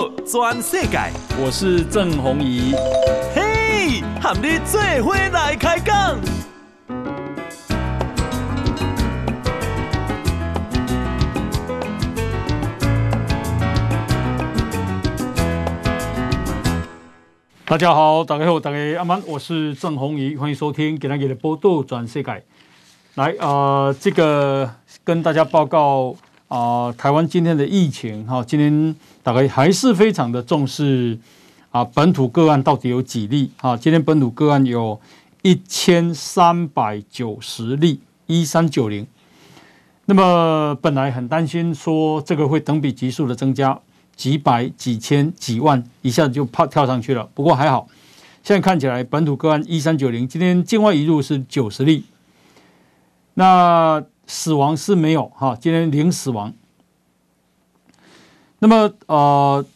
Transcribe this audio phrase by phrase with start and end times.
[0.00, 0.98] 道全世界，
[1.38, 2.74] 我是郑宏仪。
[3.34, 6.18] 嘿，和你做伙来开讲。
[17.66, 22.42] 大家好，大家好，大家阿曼，我是郑宏仪，欢迎收听今天的报道全世界。
[23.16, 24.70] 来，呃，这个
[25.04, 26.16] 跟大家报告。
[26.50, 31.16] 啊、台湾今天的疫情哈，今天大概还是非常的重视
[31.70, 33.52] 啊，本土个案到底有几例？
[33.60, 35.00] 啊，今天本土个案有
[35.42, 39.06] 一千三百九十例，一三九零。
[40.06, 43.78] 那么本来很担心说这个会等比级数的增加，
[44.16, 47.28] 几百、几千、几万，一下子就怕跳上去了。
[47.32, 47.86] 不过还好，
[48.42, 52.02] 现在看起来本土个案一三九零，今天境外移入是九十例。
[53.34, 56.54] 那死亡是没有哈，今天零死亡。
[58.60, 59.66] 那么呃，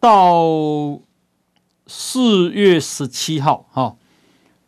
[0.00, 0.98] 到
[1.86, 3.94] 四月十七号哈，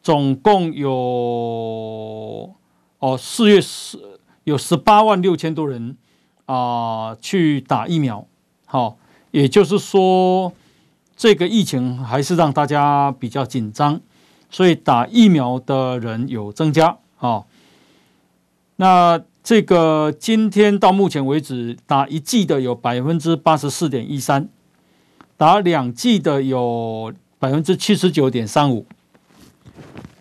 [0.04, 2.54] 总共有
[3.00, 3.98] 哦四月十
[4.44, 5.96] 有十八万六千多人
[6.46, 8.24] 啊、去打疫苗，
[8.66, 8.96] 好，
[9.32, 10.52] 也就是说
[11.16, 14.00] 这个疫情还是让大家比较紧张，
[14.48, 17.42] 所以打疫苗的人有增加啊。
[18.84, 24.46] 那这个今天到目前为止，打一剂的有百分之八十四点一三，
[25.38, 28.84] 打两剂的有百分之七十九点三五，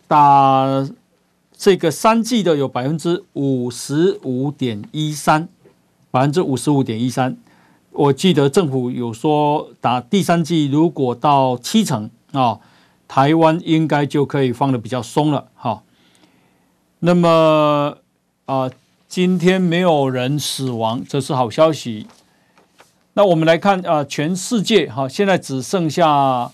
[0.07, 0.87] 打
[1.51, 5.49] 这个三剂的有百分之五十五点一三，
[6.09, 7.35] 百分之五十五点一三。
[7.91, 12.61] 我记得政府有说，打第三剂如果到七成啊，
[13.09, 15.49] 台湾应该就可以放的比较松了。
[15.53, 15.83] 哈，
[16.99, 17.97] 那么。
[18.45, 18.69] 啊，
[19.07, 22.07] 今天没有人死亡，这是好消息。
[23.13, 26.51] 那我们来看啊，全世界哈，现在只剩下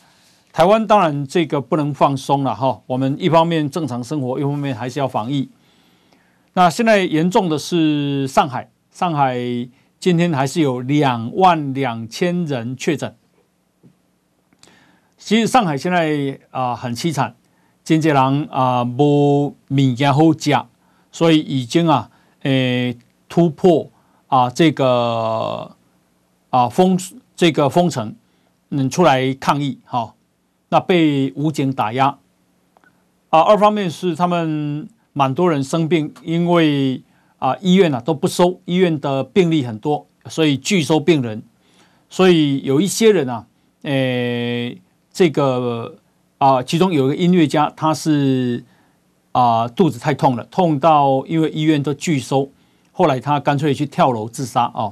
[0.54, 2.82] 台湾，当然这个不能放松了哈。
[2.86, 5.50] 我们一方面正常生活，一方面还是要防疫。
[6.54, 9.36] 那现在严重的是上海，上海
[10.00, 13.16] 今天还是有两万两千人确诊。
[15.18, 17.36] 其实上海现在啊很凄惨，
[17.84, 20.52] 经济人啊无物件好吃。
[21.20, 22.10] 所以已经啊，
[22.44, 22.98] 诶
[23.28, 23.92] 突破
[24.28, 25.76] 啊这个
[26.50, 26.98] 啊封
[27.36, 28.16] 这个封城，
[28.70, 30.14] 嗯出来抗议哈，
[30.70, 32.18] 那被武警打压
[33.32, 33.42] 啊。
[33.42, 37.04] 二方面是他们蛮多人生病，因为
[37.38, 41.44] 啊医院啊都不收，医院的病例很多，所以拒收病人。
[42.10, 43.46] 所以有一些人啊，
[43.82, 44.82] 诶
[45.12, 45.98] 这个
[46.38, 48.64] 啊其中有一个音乐家，他是。
[49.32, 52.50] 啊，肚子太痛了，痛到因为医院都拒收，
[52.92, 54.92] 后来他干脆去跳楼自杀啊！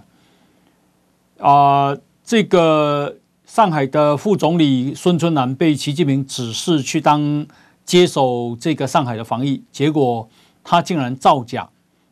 [1.40, 7.48] 啊，这个上海的副总理孙春兰被习近平指示去当
[7.84, 10.30] 接手这个上海的防疫，结果
[10.64, 11.68] 他竟然造假，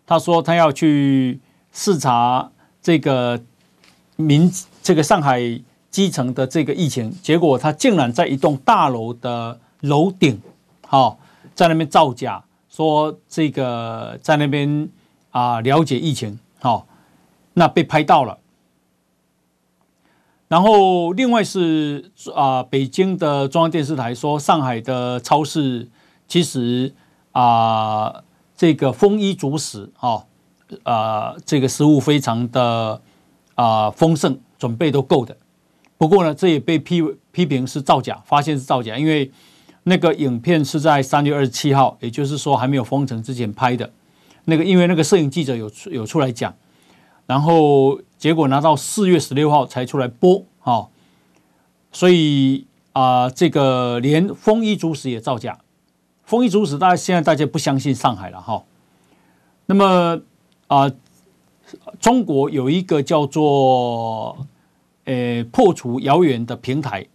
[0.08, 1.40] 他说他要去
[1.72, 2.50] 视察
[2.82, 3.40] 这个
[4.16, 5.40] 民这个上海
[5.92, 10.42] 基层的这个疫情，结果他竟然在一栋大楼的楼顶，
[10.88, 11.20] 好。
[11.56, 14.90] 在那边造假，说这个在那边
[15.32, 16.86] 啊了解疫情，好，
[17.54, 18.38] 那被拍到了。
[20.50, 25.88] 然后另外是啊，北京的中央电视台说，上海的超市
[26.28, 26.94] 其实
[27.32, 28.24] 啊
[28.58, 30.26] 这个丰衣足食，哈
[30.84, 33.02] 啊这个食物非常的
[33.56, 35.38] 啊丰盛，准备都够的。
[35.98, 37.02] 不过呢，这也被批
[37.32, 39.32] 批评是造假，发现是造假，因为。
[39.88, 43.92] 那个影片是在三月二十七号，也就是说还没有封城之前拍的。
[44.46, 46.56] 那个因为那个摄影记者有有出来讲，
[47.28, 50.90] 然后结果拿到四月十六号才出来播，哈，
[51.92, 55.60] 所以啊，这个连丰衣足食也造假。
[56.24, 58.64] 丰衣足食，大家现在大家不相信上海了，哈。
[59.68, 60.20] 那么
[60.66, 60.92] 啊，
[62.00, 64.48] 中国有一个叫做
[65.04, 67.06] 呃破除谣言的平台，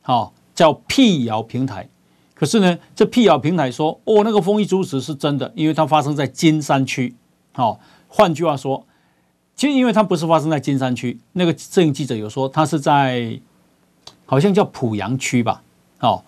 [0.00, 1.88] 哈，叫辟谣平台。
[2.34, 7.14] 可是呢，这辟谣平台说，哦，那个丰衣足食是真的，因为它发生在金山区。
[7.52, 7.78] 好，
[8.08, 8.84] 换句话说，
[9.54, 13.40] 其实因为它不是发生在金山区，那个摄影记者有说，它是在
[14.26, 15.62] 好像叫濮阳区吧。
[15.98, 16.24] 好，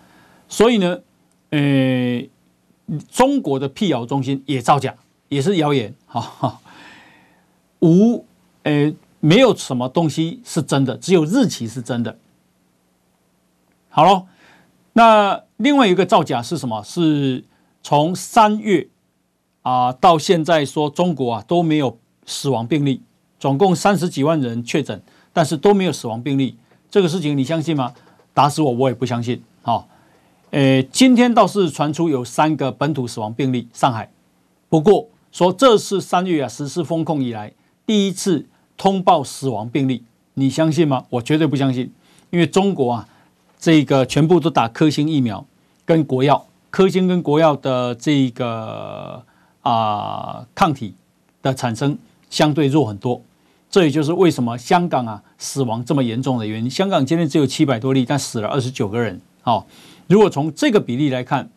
[0.48, 1.00] 所以呢，
[1.50, 2.22] 呃，
[3.10, 4.94] 中国的辟谣中心也造假，
[5.28, 5.92] 也是谣言。
[6.06, 6.60] 哈，
[7.80, 8.24] 无，
[8.62, 12.16] 呃，没有什么东西是真的，只有日期是真的。
[13.88, 14.26] 好了。
[14.98, 16.82] 那另外一个造假是什么？
[16.82, 17.44] 是
[17.82, 18.88] 从三月
[19.62, 23.00] 啊到现在说中国啊都没有死亡病例，
[23.38, 25.00] 总共三十几万人确诊，
[25.32, 26.56] 但是都没有死亡病例，
[26.90, 27.94] 这个事情你相信吗？
[28.34, 29.42] 打死我我也不相信。
[29.62, 29.88] 好，
[30.50, 34.10] 诶，今天倒是传出有三个本土死亡病例，上海。
[34.68, 37.52] 不过说这是三月啊实施封控以来
[37.86, 40.04] 第一次通报死亡病例，
[40.34, 41.06] 你相信吗？
[41.08, 41.90] 我绝对不相信，
[42.30, 43.08] 因为中国啊，
[43.58, 45.44] 这个全部都打科兴疫苗
[45.84, 49.22] 跟国药，科兴跟国药的这个
[49.62, 50.94] 啊抗体
[51.42, 51.98] 的产生
[52.30, 53.20] 相对弱很多。
[53.68, 56.70] 这也就是为什么香港啊死亡这么严重的原因。
[56.70, 59.20] 香港今天只有七百多例，但死了二十九个人。
[59.42, 59.66] 好，
[60.06, 61.48] 如果从这个比例来看，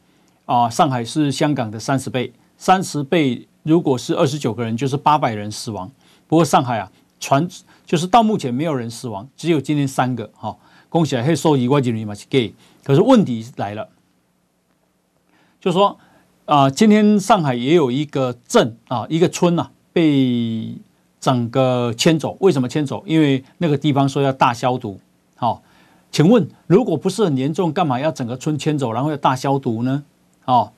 [0.46, 5.90] 啊，上海是香港的三十倍，三十倍如果是二十九个人，就是八百人死亡。
[6.28, 7.48] 不过上海啊，传
[7.86, 10.30] 就是到目前没有人死亡，只有今天三个。
[10.36, 10.60] 好，
[10.90, 12.54] 恭喜啊，黑收益外籍人嘛是 gay。
[12.84, 13.88] 可是问题来了，
[15.62, 15.98] 就说
[16.46, 20.76] 啊，今天上海也有一个镇啊，一个村呐、啊、被。
[21.22, 23.04] 整个迁走，为什么迁走？
[23.06, 25.02] 因为那个地方说要大消毒。
[25.36, 25.62] 好，
[26.14, 30.06] 请问如果不是很严重，干嘛要整个村迁走，然后要大消毒呢？
[30.46, 30.72] 哦，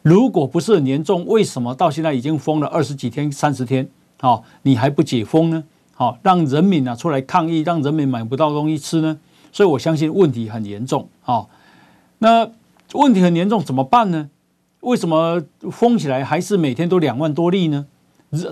[0.00, 3.86] 如果不是很严重，为什么到现在已经封了二十几天、三十天？
[4.18, 5.62] 好，你还不解封呢？
[5.94, 9.18] 好，让人民啊出来抗议，让人民买不到东西吃呢？
[9.52, 11.08] 所以我相信问题很严重。
[11.20, 11.48] 好，
[12.18, 12.50] 那
[12.94, 14.30] 问题很严重怎么办呢？
[14.80, 15.40] 为什么
[15.70, 17.86] 封起来还是每天都两万多例呢？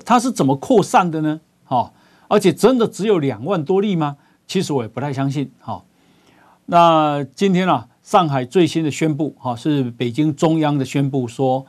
[0.05, 1.41] 它是怎么扩散的呢？
[1.65, 1.93] 好，
[2.29, 4.19] 而且真的只有两万多例吗？
[4.47, 5.51] 其实我也不太相信。
[5.59, 5.85] 好，
[6.67, 11.67] 那今天啊，上海最新的宣布，哈，是北京中央的宣布说，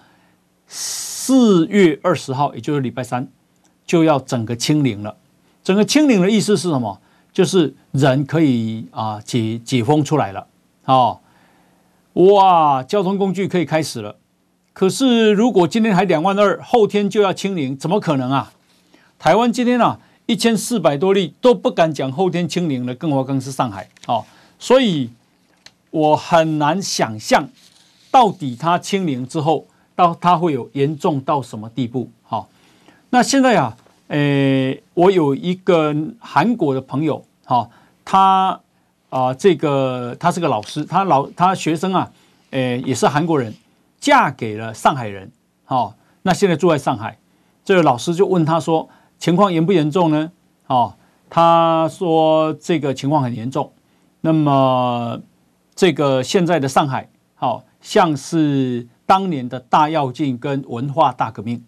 [0.68, 3.28] 四月二十号，也就是礼拜三，
[3.86, 5.16] 就要整个清零了。
[5.64, 7.00] 整个清零的意思是什么？
[7.34, 10.48] 就是人可以啊解解封出来了。
[10.86, 11.20] 哦，
[12.14, 14.18] 哇，交通工具可以开始了。
[14.74, 18.54] 可是，如果今天还两万二，后天就要清零，怎么可能啊？
[19.20, 24.26] 台湾今天啊，一千四百多例都不敢讲后天清零了，更何况是上海哦。
[24.58, 25.10] 所以，
[25.90, 27.50] 我很难想象，
[28.10, 32.10] 到底它清零之后，到它会有严重到什么地步？
[32.24, 32.50] 好，
[33.10, 33.78] 那现在啊，
[34.12, 37.72] 诶，我有一个韩国的朋友，好，
[38.04, 38.60] 他
[39.10, 42.12] 啊，这个他是个老师，他老他学生啊，
[42.50, 43.54] 诶，也是韩国人。
[44.02, 45.32] 嫁给了上海人，
[45.64, 47.20] 好，那现在住在上海，
[47.64, 50.32] 这个老师就问他说：“情况严不严重呢？”
[50.66, 50.96] 哦，
[51.30, 53.72] 他说这个情况很严重。
[54.22, 55.22] 那么
[55.76, 61.64] 这个现在的上海，好像是当年的大跃进跟文化大革命，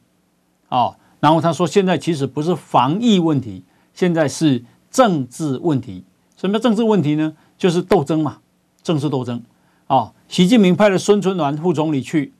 [0.70, 4.62] 哦，然后他说现在其实不是防疫问题，现在是
[4.92, 6.04] 政治问题。
[6.36, 7.34] 什么政治问题呢？
[7.58, 8.40] 就是斗争嘛，
[8.84, 9.42] 政治斗争。
[9.88, 12.34] 哦，习近平派了孙春兰副总理去，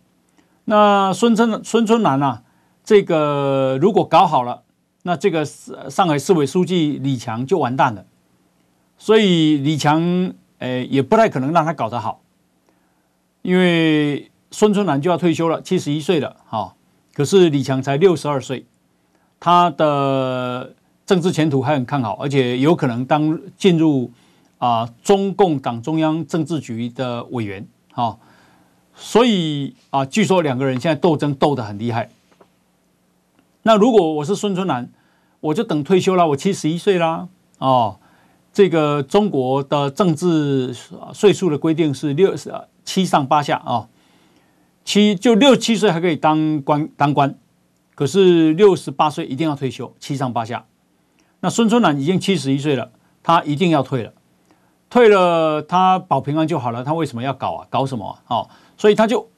[0.66, 2.44] 那孙春孙春兰啊，
[2.84, 4.64] 这个如果搞好了，
[5.04, 8.06] 那这个上海市委书记李强就完蛋了，
[8.98, 12.20] 所以李强诶也不太可能让他搞得好，
[13.44, 16.76] 因为孙春兰就要退休了，七十一岁了，哈，
[17.14, 18.66] 可是李强才六十二岁，
[19.44, 20.74] 他的
[21.06, 24.10] 政治前途还很看好，而且有可能当进入。
[24.60, 28.18] 啊，中共党中央政治局的委员，好，
[28.96, 32.10] 所以啊，据说两个人现在斗争斗得很厉害。
[33.64, 34.90] 那如果我是孙春兰，
[35.42, 37.28] 我就等退休了，我七十一岁啦。
[37.58, 38.00] 哦，
[38.54, 40.74] 这个中国的政治
[41.14, 42.50] 岁数的规定是六十
[42.86, 43.90] 七上八下啊，
[44.86, 47.36] 七就六七岁还可以当官当官，
[47.96, 50.66] 可是六十八岁一定要退休，七上八下。
[51.42, 54.14] 那孙春兰已经七十一岁了，他一定要退了。
[54.90, 56.84] 退了，他保平安就好了。
[56.84, 57.68] 他为什么要搞啊？
[57.70, 58.20] 搞什么？
[58.28, 59.30] 哦，所以他就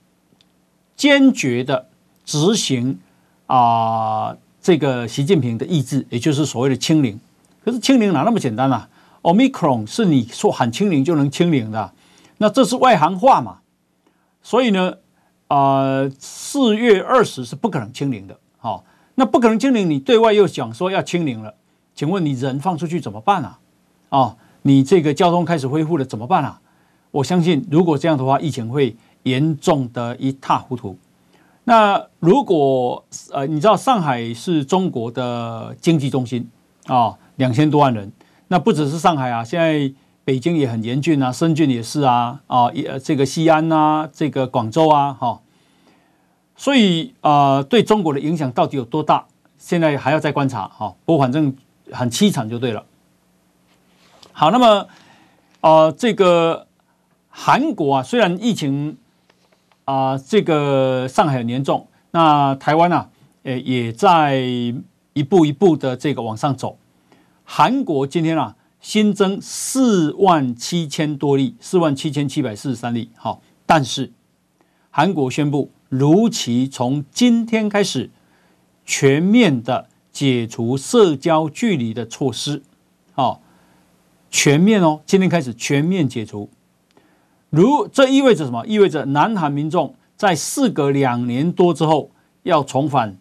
[0.95, 1.87] 坚决的
[2.25, 2.99] 执行
[3.47, 7.19] 啊，这个习近平的意志，也就是所谓的清零。
[7.63, 8.89] 可是清零哪那么简单啊
[9.21, 11.93] ？Omicron 是你说喊清零就能清零的，
[12.37, 13.59] 那这是外行话嘛？
[14.43, 14.95] 所以呢，
[15.47, 18.37] 啊，四月二十是不可能清零的。
[19.15, 21.55] 那不可能清零，你对外又讲说要清零了，
[21.93, 23.59] 请问你人放出去怎么办啊？
[24.09, 24.37] 啊？
[24.63, 26.59] 你这个交通开始恢复了怎么办啊？
[27.11, 30.97] 我相信，如果这样的话，疫情会严重的一塌糊涂。
[31.63, 36.49] 那如果呃，你知道上海是中国的经济中心
[36.87, 38.11] 啊，两千多万人，
[38.49, 39.93] 那不只是上海啊，现在
[40.23, 45.39] 北京也很严峻啊，深圳也是啊，啊，也这个西安呐，这个广州啊，哈，
[46.55, 49.25] 所以啊，对中国的影响到底有多大？
[49.57, 50.95] 现在还要再观察哈。
[51.05, 51.55] 不过反正
[51.91, 52.85] 很凄惨就对了。
[54.31, 54.87] 好，那么，
[55.61, 56.67] 呃，这个
[57.29, 58.97] 韩国啊，虽然疫情
[59.85, 63.09] 啊、这个上海很严重，那台湾啊，
[63.43, 64.37] 呃，也在
[65.13, 66.77] 一步一步的这个往上走。
[67.43, 73.11] 韩国今天啊，新增四万七千多例，四万七千七百四十三例。
[73.15, 74.11] 好，但是
[74.89, 78.09] 韩国宣布，如期从今天开始
[78.85, 82.63] 全面的解除社交距离的措施。
[83.13, 83.41] 好，
[84.29, 86.49] 全面哦，今天开始全面解除。
[87.49, 88.65] 如这意味着什么？
[88.67, 92.11] 意味着南韩民众在事隔两年多之后
[92.43, 93.17] 要重返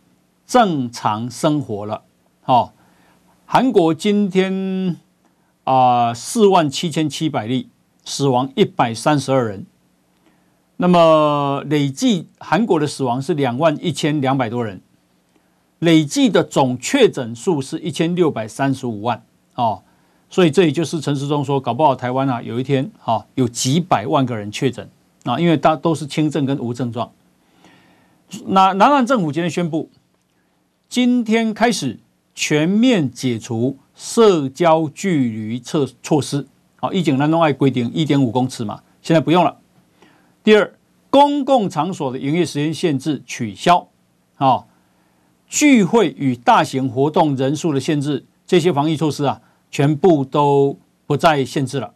[0.46, 2.02] 正常生活了。
[2.42, 2.74] 好，
[3.46, 4.96] 韩国今天
[5.62, 7.68] 啊四万七千七百例，
[8.04, 9.66] 死亡一百三十二人。
[10.76, 14.80] 那么累计韩国的死亡是两万一千两百多人，
[15.78, 19.24] 累计的总确诊数是一千六百三十五万。
[19.54, 19.82] 哦。
[20.30, 24.90] 所以这也就是陈时中说，搞不好台湾啊，有一天哈有几百万个人确诊
[25.22, 27.12] 啊，因为大都是轻症跟无症状。
[28.46, 29.88] 那南韩政府今天宣布，
[30.88, 32.00] 今天开始
[32.34, 36.44] 全面解除社交距离措措施。
[36.80, 39.56] 好，以前南东爱规定一点五公尺嘛，现在不用了。
[40.44, 40.74] 第二，
[41.08, 43.88] 公共场所的营业时间限制取消。
[44.36, 44.68] 好，
[45.48, 49.40] 聚会与大型活动人数的限制，这些防疫措施啊。
[49.70, 51.94] 全部都不再限制了，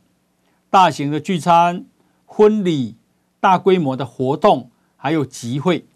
[0.68, 1.84] 大型的聚餐、
[2.26, 2.96] 婚礼、
[3.38, 5.86] 大规模的活动，还有集会、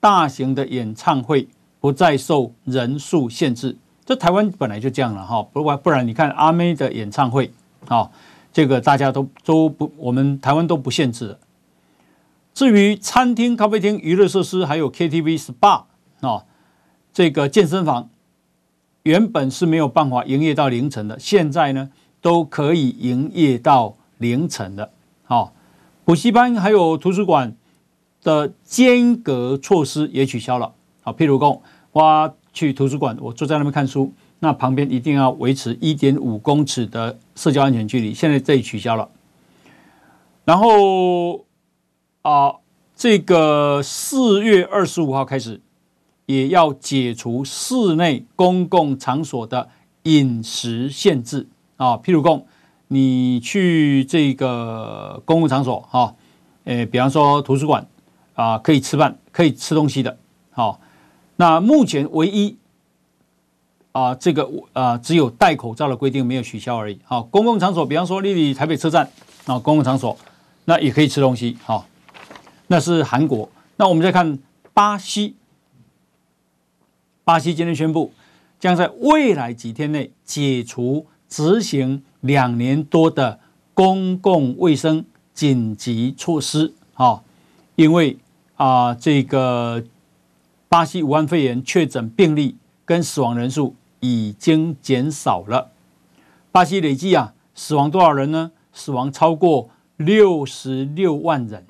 [0.00, 1.48] 大型的演唱会
[1.80, 3.78] 不再受人数限制。
[4.04, 7.50] 这台湾本来就这样了哈，不不然你看阿妹的演唱会，
[7.86, 8.10] 啊，
[8.52, 11.38] 这个大家都都不，我们台湾都不限制。
[12.60, 15.84] 至于餐厅、咖啡厅、娱乐设施，还有 KTV、SPA
[16.20, 16.44] 啊，
[17.10, 18.10] 这个健身房。
[19.04, 21.88] 原本是没有办法营业到凌晨的，现在呢
[22.20, 24.90] 都可以营业到凌晨的。
[25.24, 25.54] 好，
[26.04, 27.56] 补习班还有图书馆
[28.22, 30.74] 的间隔措施也取消了。
[31.00, 31.62] 好，譬如说，
[31.92, 38.12] 我去图书馆，我坐在那边看书，那旁边一定要维持一点五公尺的社交安全距离。
[38.12, 39.08] 现在这里取消了。
[40.44, 41.46] 然后
[42.22, 42.56] 啊，
[42.96, 45.60] 这个四月二十五号开始。
[46.26, 49.68] 也要解除室内公共场所的
[50.04, 52.46] 饮食限制啊，譬如说，
[52.86, 56.14] 你去这个公共场所哈，
[56.66, 57.84] 诶，比方说图书馆
[58.34, 60.18] 啊，可以吃饭，可以吃东西的。
[60.52, 60.78] 好，
[61.34, 62.56] 那目前唯一
[63.90, 67.00] 啊，这个啊，只有戴口罩的规定没有取消而已。
[67.02, 69.10] 好，公共场所，比方说，丽丽台北车站
[69.46, 70.16] 啊，公共场所，
[70.66, 71.58] 那也可以吃东西。
[71.64, 71.84] 好，
[72.72, 73.50] 那是韩国。
[73.76, 74.38] 那我们再看
[74.72, 75.34] 巴西。
[77.24, 78.12] 巴西今天宣布，
[78.60, 83.40] 将在未来几天内解除执行两年多的
[83.74, 86.72] 公共卫生紧急措施。
[86.94, 87.24] 啊，
[87.74, 88.16] 因为
[88.54, 89.82] 啊，这个
[90.68, 95.72] 巴西武汉肺炎确诊病例跟死亡人数已经减少了。
[96.52, 98.52] 巴西累计啊，死亡多少人呢？
[98.72, 101.66] 死亡超过六十六万人。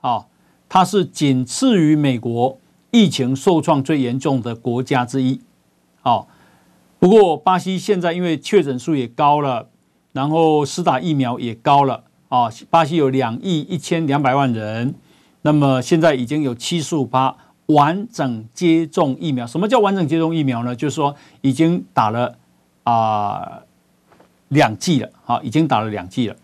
[0.00, 0.28] 啊，
[0.70, 2.56] 它是仅次于美国。
[2.92, 5.40] 疫情受创最严重的国家之一，
[6.00, 6.26] 好，
[6.98, 9.68] 不过巴西现在因为确诊数也高了，
[10.10, 12.50] 然后施打疫苗也高了啊。
[12.68, 14.96] 巴西有两亿一千两百万人，
[15.42, 17.36] 那么现在已经有七十五趴
[17.66, 19.46] 完整接种疫苗。
[19.46, 20.74] 什么叫完整接种疫苗呢？
[20.74, 22.36] 就是说已经打了
[22.82, 23.60] 啊
[24.48, 26.34] 两剂了，好，已经打了两剂了。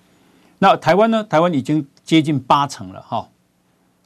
[0.60, 1.24] 那台湾呢？
[1.24, 3.28] 台湾已经接近八成了，哈。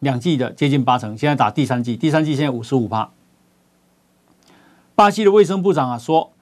[0.01, 3.11] 两季的接近八成，现在打第三季，第三季现在五十五趴。
[4.95, 6.33] 巴西的卫生部长啊说，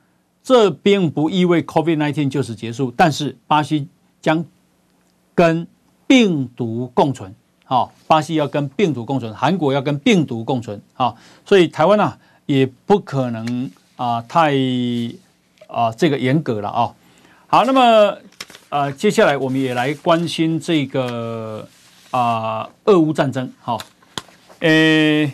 [0.42, 3.88] 这并不意味 COVID-19 就此结束，但是巴西
[4.20, 4.44] 将
[5.34, 5.66] 跟
[6.06, 7.34] 病毒共存。
[7.64, 10.80] 好，巴西要跟病毒共存，韩国要跟病毒共存。
[10.94, 14.54] 好，所以台湾啊也不可能啊太
[15.66, 16.94] 啊这个严格了啊。
[17.48, 18.16] 好，那么
[18.68, 21.68] 呃接下来我们也来关心这个。
[22.10, 23.78] 啊，俄乌战争，好，
[24.60, 25.30] 呃，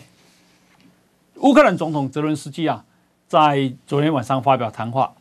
[1.35, 2.83] 乌克兰总统泽伦斯基啊，
[3.29, 5.13] 在昨天晚上发表谈话，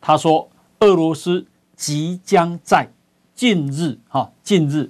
[0.00, 0.48] 他说，
[0.78, 2.88] 俄罗斯即将在
[3.34, 4.88] 近日，哈，近日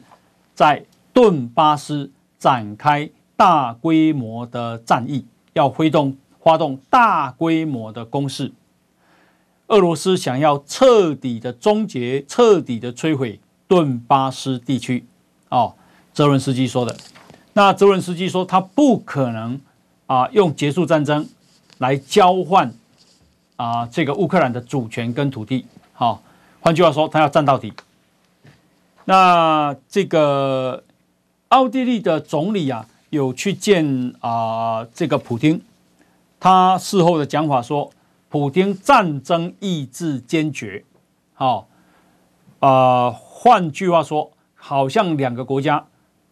[0.55, 0.85] 在
[1.15, 5.25] 顿巴斯展开大规模的战役，
[5.55, 8.53] 要挥动发动大规模的攻势。
[9.69, 15.07] 俄罗斯想要彻底的终结、彻底的摧毁顿巴斯地区，
[15.49, 15.77] 哦。
[16.13, 16.97] 泽伦斯基说的，
[17.53, 19.61] 那泽伦斯基说他不可能
[20.07, 21.29] 啊用结束战争
[21.79, 22.73] 来交换
[23.57, 26.23] 啊这个乌克兰的主权跟土地，好，
[26.61, 27.73] 换句话说，他要战到底。
[29.05, 30.85] 那这个
[31.49, 35.63] 奥地利的总理啊有去见啊这个普丁，
[36.39, 37.91] 他事后的讲法说，
[38.29, 40.85] 普丁战争意志坚决，
[41.35, 41.67] 好，
[42.61, 45.87] 呃，换句话说，好像两个国家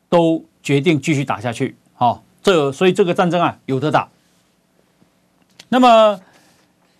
[0.08, 1.76] 都决定继续打下去。
[1.94, 4.08] 好、哦，这所以这个战争啊有得打。
[5.68, 6.20] 那么，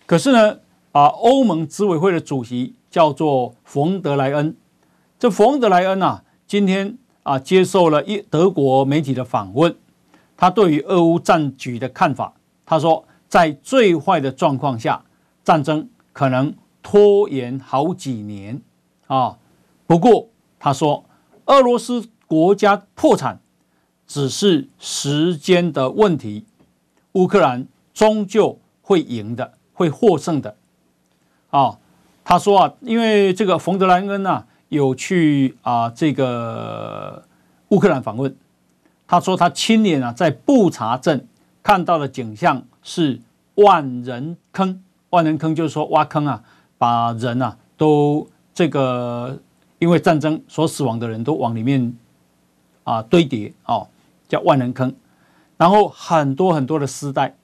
[0.05, 0.59] 可是呢，
[0.91, 4.55] 啊，欧盟执委会的主席叫做冯德莱恩。
[5.17, 9.75] 这冯德莱恩啊，今天啊接受了一德国媒体的访问，
[10.37, 12.33] 他对于俄乌战局的看法，
[12.65, 15.03] 他说，在最坏的状况下，
[15.43, 18.61] 战争可能拖延好几年
[19.07, 19.37] 啊。
[19.87, 21.05] 不过他说，
[21.45, 23.41] 俄罗斯国家破产。
[24.11, 26.43] 只是时间的问题，
[27.11, 30.55] 乌克兰终究会赢的，会获胜的。
[31.51, 31.77] 啊，
[32.23, 37.23] 他说啊，因为这个冯德莱恩呐有去啊这个
[37.67, 38.35] 乌克兰访问，
[39.05, 41.27] 他说他亲眼啊在布查镇
[41.61, 43.21] 看到的景象是
[43.53, 46.41] 万人坑，万人坑就是说挖坑啊，
[46.79, 49.37] 把人啊都这个
[49.77, 51.95] 因为战争所死亡的人都往里面
[52.89, 53.87] 啊堆叠哦。
[54.27, 54.93] 叫万人坑，
[55.57, 57.35] 然后很多很多的尸袋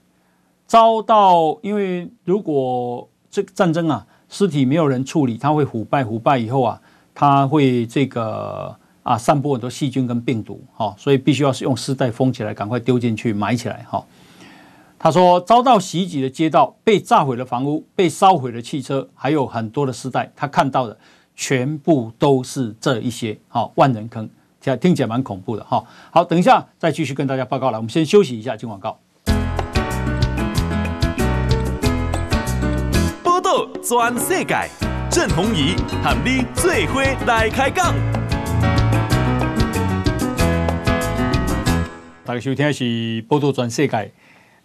[0.67, 6.79] 遭到，因为如果这个战争啊，尸体没有人处理，它会腐败，腐败以后啊，
[7.15, 14.05] 它会这个啊散播很多细菌跟病毒，哈，所以必须要是用尸袋封起来，赶快丢进去埋起来，哈。
[14.99, 20.95] 他说，遭到袭击的街道、被炸毁的房屋、被烧毁的汽车，还有很多的尸袋，他看到的
[21.35, 24.29] 全部都是这一些，哈，万人坑。
[24.77, 27.77] 听起来蛮恐怖的哈，好，等一下再继续跟大家报告了。
[27.77, 28.97] 我们先休息一下，进广告。
[33.21, 34.69] 报道全世界，
[35.11, 37.93] 郑弘仪和你最伙来开讲。
[42.23, 44.11] 大家收听的是报道全世界，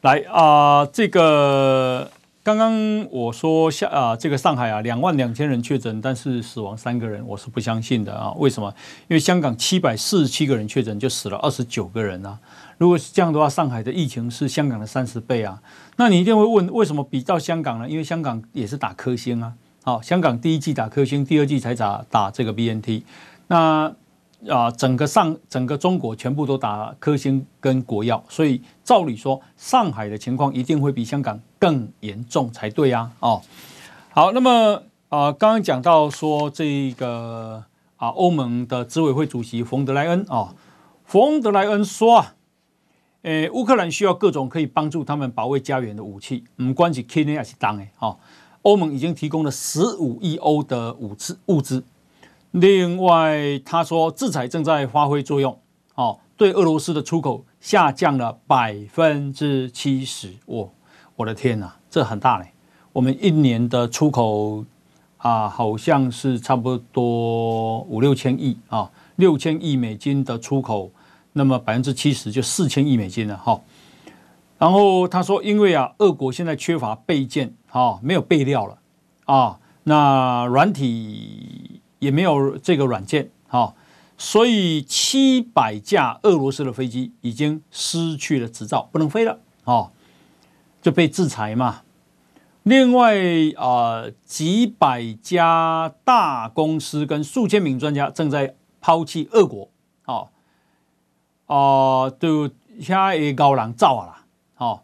[0.02, 2.09] 来啊、呃，这个。
[2.42, 8.33] 刚刚我说下啊，这个上海啊，两万两千人确诊，但是死亡三个人，我是不相信的啊。
[8.38, 8.74] 为什么？
[9.09, 12.38] 因为香港七百四十七个人确诊，就死了二十九个人啊。
[12.79, 15.61] 如果是这样的话，上海的疫情是香港的三十倍啊。
[15.96, 17.87] 那你一定会问，为什么比较香港呢？
[17.87, 19.53] 因为香港也是打科兴啊。
[19.83, 23.03] 好，香港第一季打科兴，第二季才打打这个 BNT。
[23.48, 23.92] 那
[24.48, 33.11] 啊，整个上整个中国全部都打科兴跟国药，所以照理说，上海的情况一定会比香港更严重才对呀。
[33.20, 33.42] 哦，
[34.11, 37.64] 好，那么啊，刚刚讲到说这个
[37.96, 40.55] 啊，欧盟的执委会主席冯德莱恩啊，
[41.05, 42.35] 冯德莱恩说啊，
[43.22, 48.16] 诶，乌克兰需要各种可以帮助他们保卫家园的武器，不管是轻的还是重的，哈，
[48.62, 51.85] 欧盟已经提供了十五亿欧的物资物资。
[52.53, 55.57] 另外，他说制裁正在发挥作用，
[55.95, 60.35] 哦，对俄罗斯的出口下降了百分之七十。
[60.47, 60.73] 我，
[61.15, 62.49] 我的天哪，这很大嘞！
[62.93, 64.65] 我们一年的出口
[65.19, 70.91] 啊，好像是差不多五六千亿啊，六千亿美金的出口，
[71.35, 73.61] 那么百分之七十就四千亿美金了哈。
[74.59, 78.79] 然后他说，因为啊，俄国现在缺乏备件，啊，没有备料了
[79.27, 81.80] 啊，那软体。
[82.01, 83.75] 也没有这个软件，哈，
[84.19, 89.93] 所以七百架俄罗斯的飞机已经失去了执照，不能飞了，哦，
[90.83, 91.83] 就被制裁嘛。
[92.63, 93.17] 另外
[93.57, 99.71] 啊，几百家大公司跟数千名专家正在抛弃俄国，
[100.07, 100.29] 哦，
[101.47, 102.49] 啊，就
[102.81, 103.97] 现在也高狼造
[104.57, 104.83] 啊，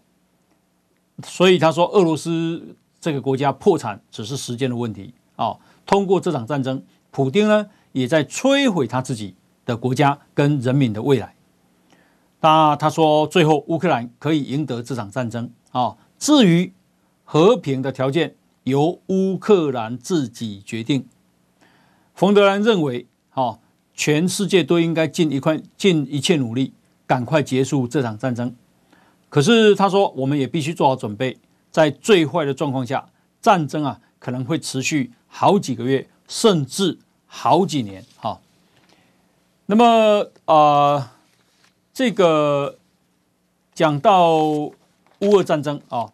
[1.24, 6.84] 所以他说俄罗斯这个国家破产只是时间的问题，哦，通过这场战争。
[7.16, 11.34] 普丁呢，也在摧毁他自己的国家跟人民的未来。
[12.40, 15.96] 那他说，最后乌克兰可以赢得这场战争啊。
[16.18, 16.74] 至于
[17.24, 21.08] 和平的条件，由乌克兰自己决定。
[22.14, 23.60] 冯德兰认为，哈，
[23.94, 26.74] 全世界都应该尽一块尽一切努力，
[27.06, 28.54] 赶快结束这场战争。
[29.30, 31.38] 可是他说，我们也必须做好准备，
[31.70, 33.08] 在最坏的状况下，
[33.40, 36.98] 战争啊可能会持续好几个月，甚至。
[37.26, 38.40] 好几年，哈，
[39.66, 41.14] 那么啊、
[41.92, 42.78] 这个
[43.74, 44.74] 讲到乌
[45.20, 46.12] 俄战争啊，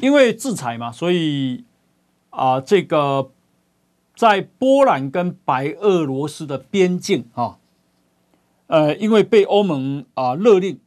[0.00, 1.64] 因为制裁嘛，所以
[2.30, 3.30] 啊、这个
[4.14, 7.58] 在波兰跟白俄罗斯的边境啊，
[8.66, 10.80] 呃，因为被欧盟啊勒令，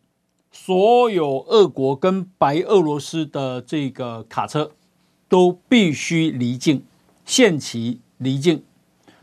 [0.51, 4.71] 所有俄国跟白俄罗斯的这个卡车
[5.27, 6.83] 都必须离境，
[7.25, 8.01] 限期。
[8.19, 8.63] 离境，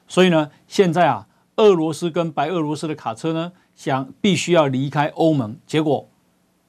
[0.09, 6.09] 所以呢，现在啊，俄罗斯跟白俄罗斯的卡车呢，想必须要离开欧盟，结果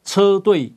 [0.04, 0.74] 车队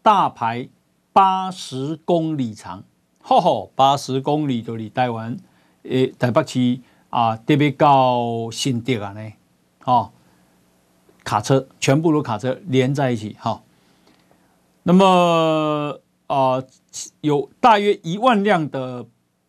[0.00, 0.68] 大排
[1.12, 2.82] 八十公里长，
[3.20, 5.36] 吼吼，八十公里就离台湾
[5.82, 9.32] 诶台北市啊，特别到新店啊呢，
[9.84, 10.10] 哦，
[11.22, 13.60] 卡车全部都卡车连在一起哈、哦。
[14.84, 16.62] 那么啊、
[17.20, 19.06] 有大约一万辆的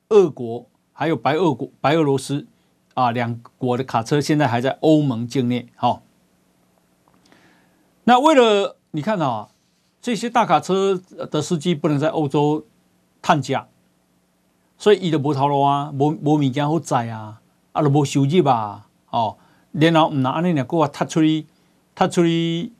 [0.10, 0.68] 俄国
[1.04, 2.48] 还有白俄国白俄罗斯
[2.94, 6.02] 啊两国的卡车现在还在欧盟境内，好、
[8.06, 9.50] 那为了你看啊，
[10.02, 10.98] 这些大卡车
[11.30, 12.66] 的司机不能在欧洲
[13.22, 13.68] 探假，
[14.78, 17.42] 所以伊就无头路啊，无无物件好载啊，
[17.74, 19.36] 啊，就无收入啊，哦，
[19.74, 21.48] 然后唔拿安尼两个踏出去，
[21.94, 22.72] 踏出去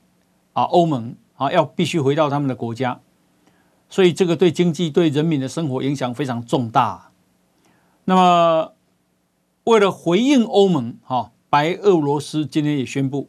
[0.54, 3.00] 啊，欧盟啊，要必须回到他们的国家，
[3.90, 7.10] 所以这个对经济、对人民的生活影响非常重大。
[8.06, 8.72] 那么，
[9.64, 13.28] 为了回应欧盟，哈，白俄罗斯今天也宣布。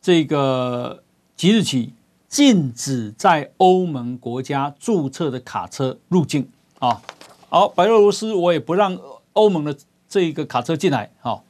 [0.00, 1.02] 这个
[1.34, 1.92] 即日起
[2.28, 7.02] 禁止在欧盟国家注册的卡车入境啊！
[7.48, 8.96] 好，白俄罗斯我也不让
[9.32, 9.76] 欧盟的
[10.08, 11.42] 这个卡车进来哈！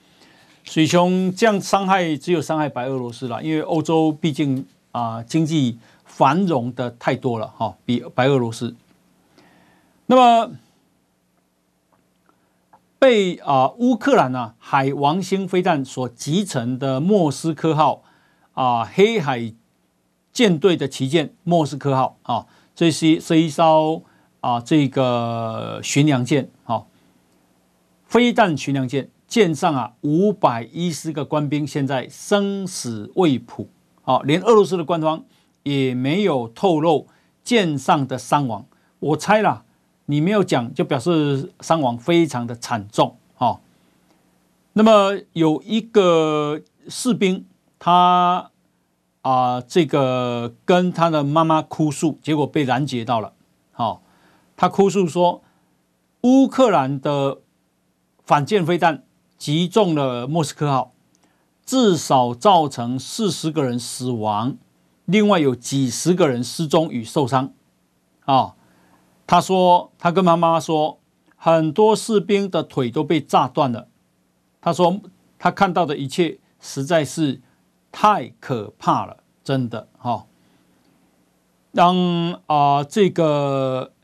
[0.65, 8.75] 水兄这样伤害只有伤害白俄罗斯了，因为欧洲毕竟啊经济繁荣的太多了哈，比白俄罗斯。
[10.07, 10.51] 那么
[12.99, 18.03] 被啊乌克兰啊海王星飞弹所击沉的莫斯科号。
[18.57, 19.53] 啊，黑海
[20.33, 24.03] 舰队的旗舰莫斯科号啊，这是是一艘
[24.41, 26.85] 啊，这个巡洋舰，啊，
[28.07, 33.69] 飞弹巡洋舰舰上啊，五百一十个官兵现在生死未卜，
[34.05, 35.23] 啊，连俄罗斯的官方
[35.63, 37.09] 也没有透露
[37.45, 38.65] 舰上的伤亡。
[39.01, 39.66] 我猜啦，
[40.07, 43.61] 你没有讲，就表示伤亡非常的惨重，哈。
[44.73, 47.45] 那么有一个士兵。
[47.79, 48.51] 他
[49.21, 53.35] 啊、这个跟他的妈妈哭诉，结果被拦截到了。
[53.71, 54.01] 好、哦，
[54.57, 55.43] 他哭诉说，
[56.23, 57.39] 乌克兰的
[58.25, 59.05] 反舰飞弹
[59.37, 60.93] 击中了莫斯科号，
[61.65, 64.57] 至少造成四十个人死亡，
[65.05, 67.53] 另外有几十个人失踪与受伤。
[68.25, 68.55] 啊、哦，
[69.27, 70.99] 他说，他跟妈妈说，
[71.37, 73.89] 很多士兵的腿都被炸断了。
[74.61, 75.01] 他说，
[75.39, 77.41] 他看到的一切实在是。
[77.99, 80.27] 太可怕了，真的哈！
[81.73, 83.95] 当啊、这个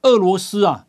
[0.00, 0.86] 俄罗斯啊，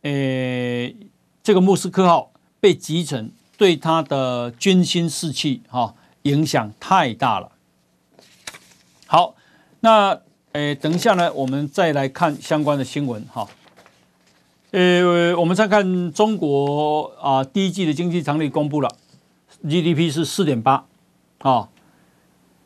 [0.00, 0.96] 诶，
[1.44, 7.52] 这个莫斯科号被击沉，对他的军心士气哈影响太大了。
[9.06, 9.36] 好，
[9.78, 13.48] 那诶，等一下呢，我们再来看相关的新闻哈。
[14.72, 18.90] 呃，我们再看中国啊，第一季的经济常率公布了
[19.62, 20.84] ，GDP 是四点八。
[21.38, 21.70] 啊、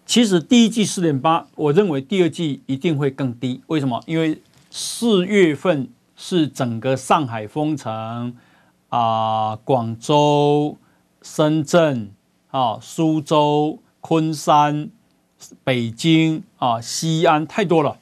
[0.05, 3.63] 其实第一季四点八，我认为第二季一定会更低。
[3.69, 4.03] 为什么？
[4.07, 8.37] 因为四月份是整个上海封城
[8.89, 10.77] 啊，广州、
[11.23, 12.13] 深圳
[12.51, 14.91] 啊、苏州、昆山、
[15.65, 17.99] 北京啊、西安太多了。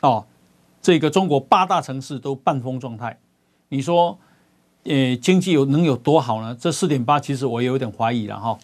[0.00, 0.26] 哦，
[0.80, 3.18] 这个中国八大城市都半封状态。
[3.68, 4.18] 你说，
[4.84, 6.56] 呃，经济有能有多好呢？
[6.60, 8.58] 这四点八，其实我也有点怀疑了哈。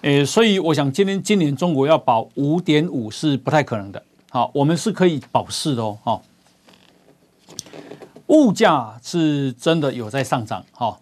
[0.00, 4.02] 呃，所以我想今天今年中国要保五点五是不太可能的。
[4.30, 5.98] 好，我们是可以保四的哦。
[6.02, 6.22] 哈，
[8.28, 10.64] 物价是真的有在上涨。
[10.72, 10.98] 哈，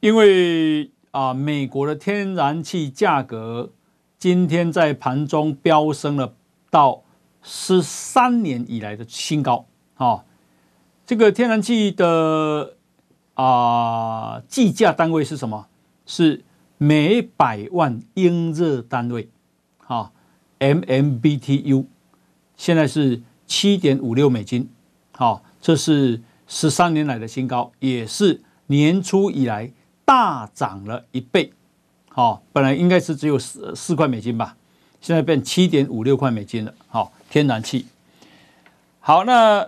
[0.00, 3.70] 因为啊，美国的天然气价格
[4.18, 6.34] 今天在盘中飙升了
[6.70, 7.02] 到
[7.42, 9.66] 十三年以来的新高。
[9.94, 10.24] 哈，
[11.06, 12.76] 这个天然气的
[13.34, 15.66] 啊计价单位是什么？
[16.04, 16.44] 是。
[16.80, 19.28] 每百万英热单位，
[19.78, 20.12] 哈
[20.60, 21.86] ，MMBTU，
[22.56, 24.70] 现在是七点五六美金，
[25.10, 29.72] 好，这是十三年来的新高，也是年初以来
[30.04, 31.52] 大涨了一倍，
[32.18, 34.56] 哦，本来应该是只有四四块美金吧，
[35.00, 37.86] 现在变七点五六块美金了，好，天然气，
[38.98, 39.64] 好，那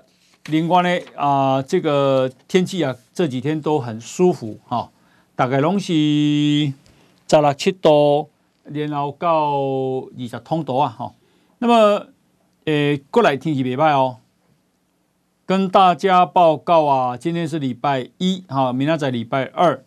[0.47, 4.91] 另外呢，啊，这个天气啊，这几天都很舒服，哈，
[5.37, 6.73] 大概拢是。
[7.33, 8.29] 十六七度，
[8.65, 9.31] 然后到
[10.19, 11.13] 二十通度啊，哈。
[11.59, 12.09] 那么，
[12.65, 14.17] 诶，过来天气礼拜哦，
[15.47, 19.85] 跟大家报告啊，今天是礼拜一，哈，明天在礼拜二。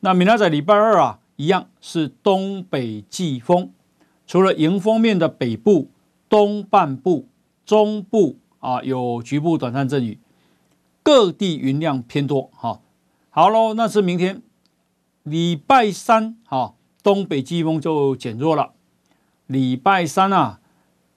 [0.00, 3.70] 那明天在礼拜二啊，一样是东北季风，
[4.26, 5.88] 除了迎风面的北部、
[6.28, 7.28] 东半部、
[7.64, 10.18] 中部啊，有局部短暂阵雨，
[11.02, 12.82] 各地云量偏多，哈。
[13.30, 14.42] 好喽，那是明天
[15.22, 16.74] 礼拜三，哈。
[17.02, 18.72] 东北季风就减弱了。
[19.46, 20.60] 礼拜三啊，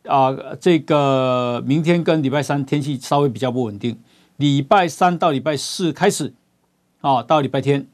[0.05, 3.99] 啊，这个明天跟礼拜三天气稍微比较不稳定。
[4.37, 6.33] 礼拜三到礼拜四开始，
[7.01, 7.85] 啊，到礼拜天，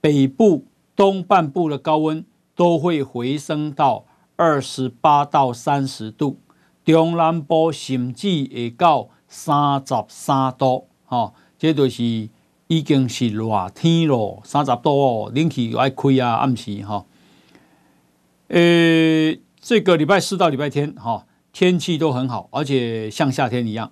[0.00, 0.64] 北部
[1.00, 2.22] 东半部的高温
[2.54, 4.04] 都会回升到
[4.36, 6.38] 二十八到三十度，
[6.84, 12.28] 中南部甚至会到三十三度，哈，这就是
[12.66, 17.06] 已经是热天了，三十度哦，冷气爱开啊，暗时哈，
[18.48, 21.24] 呃，这个礼拜四到礼拜天，哈。
[21.52, 23.90] 天气都很好，而且像夏天一样，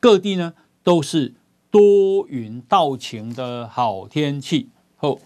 [0.00, 1.34] 各地呢都是
[1.70, 4.70] 多云到晴的好天气。
[4.96, 5.18] 好，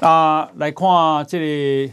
[0.00, 0.86] 啊来看
[1.26, 1.92] 这里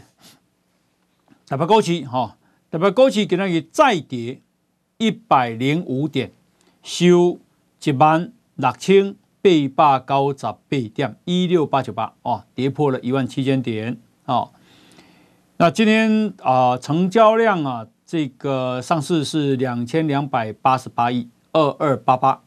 [1.46, 2.36] 台北股市哈，
[2.70, 4.40] 台北股市今日再跌
[4.98, 6.30] 一百零五点，
[6.82, 7.38] 收
[7.82, 9.16] 一万六千
[9.74, 10.58] 八百九十八
[10.94, 14.50] 点一六八九八哦，跌破了一万七千点哦。
[15.56, 17.86] 那今天啊、成交量啊。
[18.06, 22.42] 这个上市是两千两百八十八亿二二八八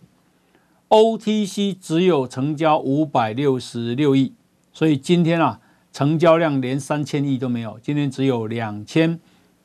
[0.88, 4.34] ，OTC 只有成交五百六十六亿，
[4.78, 5.60] 所以今天啊，
[5.92, 9.20] 成交量连三千亿都没有，今天只有两千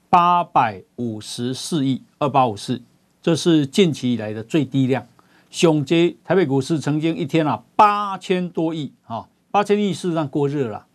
[0.08, 2.80] 八百五十四亿二八五四，
[3.20, 5.06] 这是近期以来的最低量。
[5.50, 10.86] 熊街台北股市曾经一天啊八千多亿啊，八千亿事实上过热了，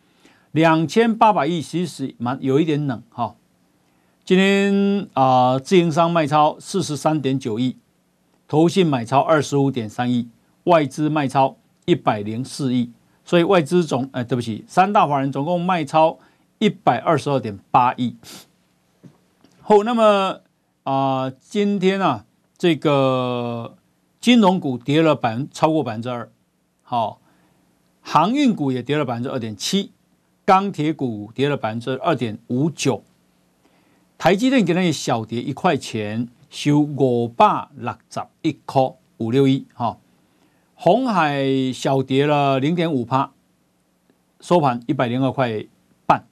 [0.52, 3.36] 两千八百亿其实蛮有一点冷哈。
[4.26, 7.78] 今天啊、自营商卖超四十三点九亿，
[8.48, 10.28] 投信买超二十五点三亿，
[10.64, 12.90] 外资卖超一百零四亿，
[13.28, 16.18] 所以外资总哎、对不起，三大法人总共卖超
[16.60, 18.16] 一百二十二点八亿。
[19.60, 20.40] 好，那么
[20.84, 22.24] 啊、今天啊，
[22.58, 23.76] 这个
[24.22, 26.32] 金融股跌了百分超过百分之二，
[26.84, 27.20] 好，
[28.00, 29.92] 航运股也跌了百分之二点七，
[30.46, 33.04] 钢铁股跌了百分之二点五九。
[34.18, 39.98] 台积电给那个小跌一块钱，收五百六十一块五六一哈。
[40.80, 43.32] 红海小跌了零点五趴，
[44.40, 45.66] 收盘一百零二块
[46.06, 46.28] 半。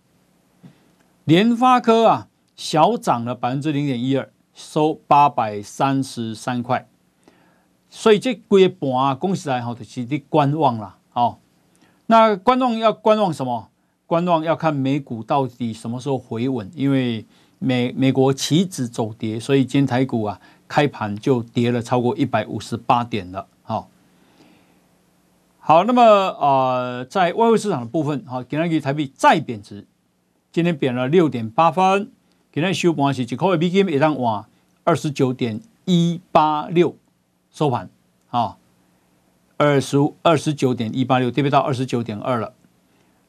[1.24, 6.88] 联发科啊小涨了百分之零点一二，收八百三十三块。
[7.90, 11.40] 所以这规盘啊，恭喜来好的，是的观望了哦。
[12.06, 13.70] 那观望要观望什么？
[14.06, 17.26] 观望要看美股到底什么时候回稳，因为。
[17.58, 23.48] 美美国期指走跌，所以今天台股啊开盘就跌了超过一百五十八点了。
[25.68, 29.88] 好，那么呃，在外汇市场的部分，好，今天台币再贬值，
[30.52, 32.12] 今天贬了六点八分，
[32.54, 34.48] 今天收盘是一块美金一张哇，
[34.84, 36.96] 二十九点一八六
[37.52, 37.90] 收盘，
[38.30, 38.58] 啊，
[39.58, 42.54] 二十二十九点一八六，跌不到二十九点二了，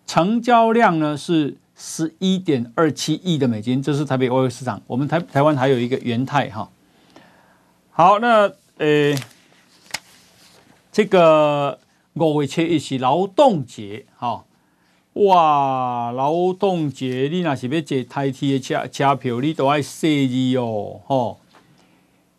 [0.06, 1.56] 成交量呢是。
[1.78, 4.80] 十一点二七亿的美金，这是台北外汇市场。
[4.86, 6.70] 我们台台湾还有一个元泰哈。
[7.90, 9.14] 好，那呃，
[10.90, 11.78] 这个
[12.24, 14.44] 五月七日是劳动节哈。
[15.12, 21.36] 哇，劳动节你那是要坐台铁的车车票，你都要设计哦哈。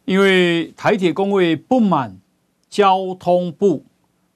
[0.05, 2.17] 因为台铁工会不满
[2.69, 3.85] 交通部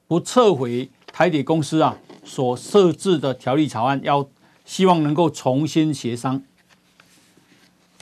[0.07, 4.27] 不撤回台铁公司啊所设置的条例草案，要。
[4.63, 6.43] 希望能够重新协商。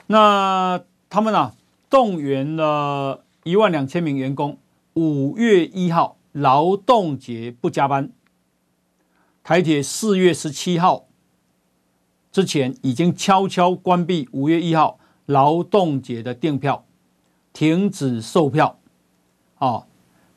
[0.05, 1.55] 那他们啊，
[1.89, 4.59] 动员了一万两千名员工，
[4.93, 8.11] 五月一号劳动节不加班。
[9.43, 11.05] 台铁四月十七号
[12.31, 16.85] 之前已经悄悄关闭五月一号劳动节的订票，
[17.53, 18.77] 停止售票。
[19.57, 19.85] 啊，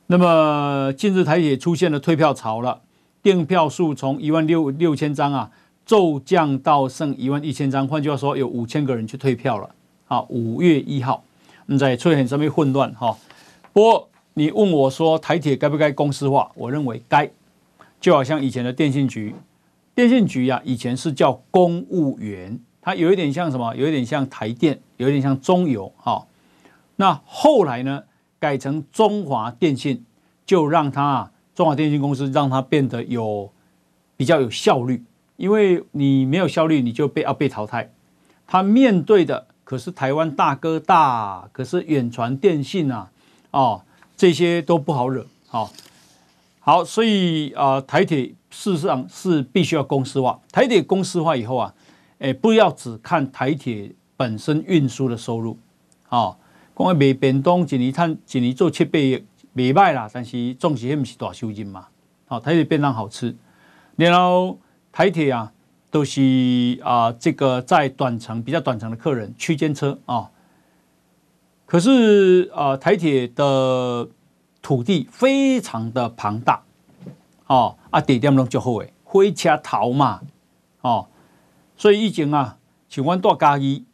[0.07, 2.81] 那么近日台铁出现了退票潮了，
[3.21, 5.51] 订票数从一万六六千张啊。
[5.85, 9.69] 骤降到剩一万一千张，换句话说，有五千个人去退票了。
[10.07, 11.21] 啊，五月一号，
[11.65, 12.89] 你在出现什么混乱？
[12.93, 13.17] 哈，
[13.73, 16.51] 不过你问我说台铁该不该公司化？
[16.55, 17.29] 我认为该，
[18.01, 19.35] 就好像以前的电信局，
[19.93, 23.75] 电信局呀、啊，以前是叫公务员，它有一点像什么？
[23.75, 25.93] 有一点像台电，有一点像中油。
[25.97, 26.25] 哈，
[26.95, 28.03] 那后来呢，
[28.39, 30.03] 改成中华电信，
[30.45, 33.51] 就让它中华电信公司让它变得有
[34.17, 35.03] 比较有效率。
[35.35, 37.91] 因为你没有效率，你就被要被淘汰。
[38.45, 43.09] 他面对的可是台湾大哥大，可是远传电信啊，
[43.49, 43.81] 哦，
[44.23, 45.25] 这些都不好惹。
[45.49, 45.69] 好，
[46.61, 50.39] 好，所以啊，台铁事实上是必须要公司化。
[50.49, 51.73] 台铁公司化以后啊，
[52.19, 55.57] 诶，不要只看台铁本身运输的收入。
[56.07, 56.37] 哦，
[56.73, 61.87] 讲卖便当一年赚一年做七八亿，没卖啦，但是总是不是大收入嘛。
[62.25, 63.35] 好，台铁便当好吃，
[63.97, 64.57] 然后。
[64.93, 65.51] 台铁啊，
[65.91, 70.29] 都是啊，这个在短程比较短程的客人区间车啊。
[71.65, 74.07] 可是啊，台铁的
[74.61, 76.61] 土地非常的庞大，
[77.47, 80.21] 哦啊地点拢足好诶，火车头嘛，
[80.81, 81.07] 哦，
[81.75, 82.57] 所以以前啊，
[82.89, 83.85] 像阮住嘉义，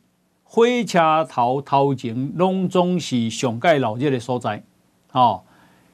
[0.43, 4.61] 火车头头前拢总是上盖闹热的所在，
[5.13, 5.43] 哦，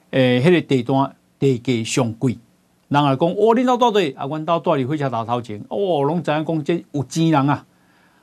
[0.09, 2.39] 诶、迄、个地段地价上贵，
[2.87, 7.65] 人来讲，哦，恁兜住对，啊，阮兜住伫火车头头前，哦，拢知影讲这有钱人啊，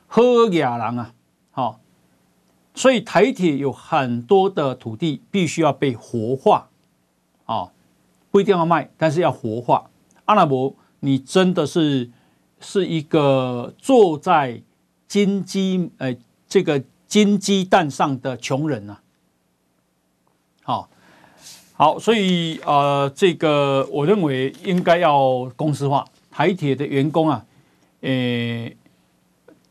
[0.07, 1.13] 好野人啊，
[1.53, 1.75] 哦。
[2.75, 6.69] 所以台铁有很多的土地必须要被活化，
[7.45, 7.71] 啊，
[8.31, 9.89] 不一定要卖，但是要活化。
[10.25, 12.09] 阿拉伯，你真的是
[12.59, 14.61] 是一个坐在
[15.07, 16.15] 金鸡呃
[16.47, 19.01] 这个金鸡蛋上的穷人啊。
[20.63, 20.89] 好，
[21.73, 26.05] 好，所以呃，这个我认为应该要公司化。
[26.31, 27.45] 台铁的员工啊，
[28.01, 28.71] 呃，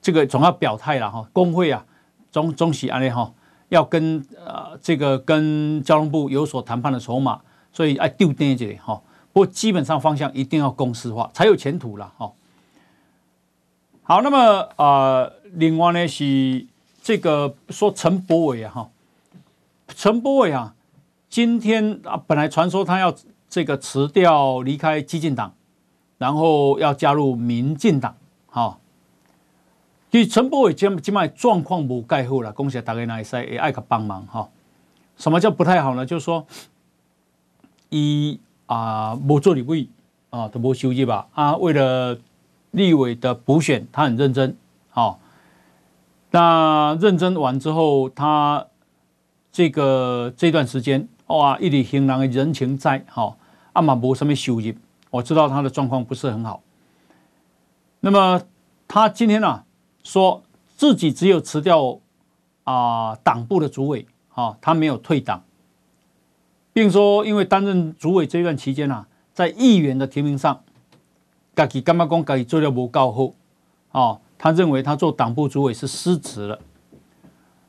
[0.01, 1.85] 这个总要表态了哈，工会啊。
[2.33, 3.33] 中中喜安利哈，
[3.69, 7.41] 要跟呃这个跟交通部有所谈判的筹码，
[7.71, 9.01] 所以爱丢电这里哈。
[9.33, 12.33] 不过基本上方向一定要公司化，才有前途了哈。
[14.03, 16.67] 好，那么呃，另外呢是
[17.03, 18.91] 这个说陈柏惟啊哈，
[19.89, 20.75] 陈柏惟啊，
[21.29, 23.15] 今天啊本来传说他要
[23.49, 25.55] 这个辞掉离开激进党，
[26.19, 28.17] 然后要加入民进党，
[28.47, 28.79] 哈。
[30.13, 34.47] 其实陈柏伟今今麦状况无盖好了，恭喜大家来赛也爱个帮忙哈。
[35.17, 36.05] 什么叫不太好呢？
[36.05, 36.47] 就是说，
[37.89, 39.89] 一啊无做立委
[40.29, 42.19] 啊都无休息吧啊，为了
[42.73, 44.55] 立委的补选，他很认真
[44.91, 45.17] 啊。
[46.31, 48.67] 那认真完之后，他
[49.51, 53.35] 这个这段时间哇，一直行人的人情债哈，
[53.73, 54.75] 啊嘛无什么收入，
[55.09, 56.63] 我知道他的状况不是很好。
[58.01, 58.43] 那么
[58.87, 59.65] 他今天呢、啊？
[60.03, 60.43] 说
[60.77, 61.99] 自己只有辞掉
[62.65, 65.43] 啊党部的主委啊，他没有退党，
[66.73, 70.63] 并说因为担任主委这段期间啊，在议员的提名上，
[71.55, 74.19] 自己干嘛讲自己做的不够好啊？
[74.39, 76.59] 他认为他做党部主委是失职了，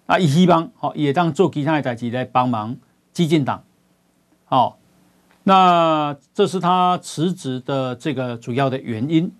[0.07, 2.75] 啊，希望好也当做其他的代志来帮忙
[3.11, 3.63] 激进党，
[4.45, 4.79] 好，
[5.43, 9.31] 那这是他辞职的这个主要的原因。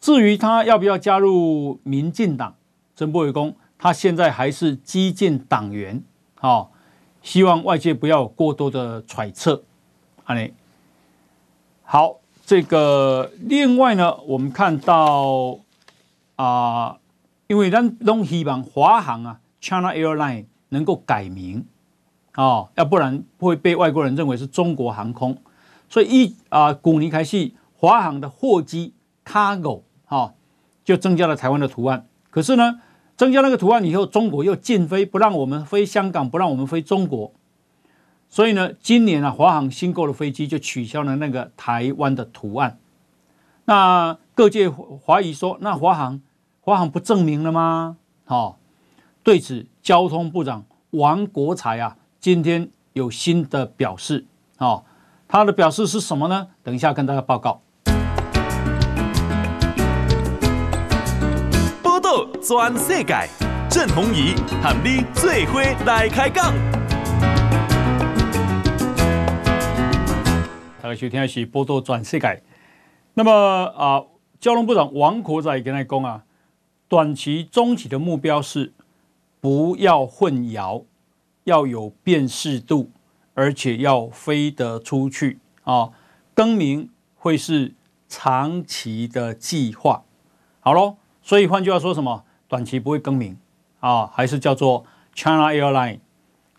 [0.00, 2.54] 至于他要不要加入民进党，
[2.96, 6.02] 陈柏惟公，他现在还是基进党员，
[6.36, 6.72] 好，
[7.22, 9.62] 希望外界不要有过多的揣测。
[11.82, 15.58] 好，这个另外呢，我们看到
[16.36, 16.96] 啊，
[17.48, 21.66] 因为咱都希望华航啊，China Airline 能够改名，
[22.36, 25.36] 哦，要不然会被外国人认为是中国航空，
[25.90, 28.94] 所以一啊，古尼开西华航的货机
[29.26, 29.82] Cargo。
[30.10, 30.34] 好，
[30.84, 32.04] 就增加了台湾的图案。
[32.30, 32.80] 可是呢，
[33.16, 37.32] 增加那个图案以后，中国又禁飞，不让我们飞香港，不让我们飞中国。
[38.28, 42.80] 所以呢，今年啊，华航新购的飞机就取消了那个台湾的图案。
[43.66, 46.20] 那各界怀疑说，那华航
[46.60, 47.96] 华航不证明了吗？
[48.24, 48.58] 好，
[49.22, 54.26] 对此，交通部长王国材啊，今天有新的表示。
[54.56, 54.84] 好，
[55.28, 56.48] 他的表示是什么呢？
[56.64, 57.62] 等一下跟大家报告。
[62.50, 63.14] 转世界，
[63.70, 66.52] 郑弘仪和你最伙来开讲。
[70.82, 72.26] 大家收听的是《波多转世界》。
[73.14, 73.32] 那么
[73.66, 74.02] 啊，
[74.40, 76.24] 交通部长王国材跟他讲啊，
[76.88, 78.72] 短期、中期的目标是
[79.40, 80.82] 不要混淆，
[81.44, 82.90] 要有辨识度，
[83.34, 85.90] 而且要飞得出去啊。
[86.34, 87.76] 更名会是
[88.08, 90.02] 长期的计划。
[90.58, 92.24] 好喽，所以换句话说，什么？
[92.50, 93.38] 短期不会更名
[93.78, 94.84] 啊，还是叫做
[95.14, 96.00] China Airline。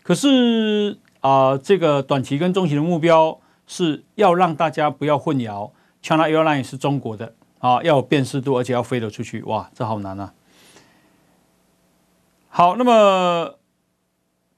[0.02, 5.70] 可是啊，这个短期跟中期的目标是要让大家不要混淆
[6.02, 9.42] ，China Airline 是中国的啊，要有辨识度，而且要飞得出去。
[9.42, 10.32] 哇，这好难啊！
[12.48, 13.58] 好，那么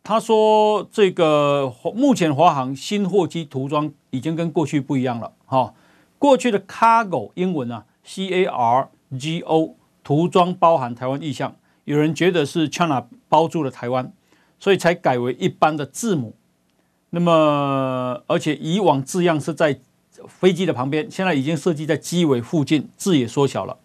[0.05, 5.33] 他说这个目前华航新货机涂装已经跟过去不一样了。
[5.47, 5.75] 哈，
[6.19, 8.89] 过去的 Cargo 英文啊，C A R
[9.19, 9.75] G O。
[10.05, 14.13] 涂装包含台湾意象，有人觉得是 China 包住了台湾，
[14.61, 16.37] 所以才改为一般的字母。
[17.11, 19.79] 那么，而且以往字样是在
[20.29, 23.79] 飞机的旁边，现在已经设计在机尾附近，字也缩小了。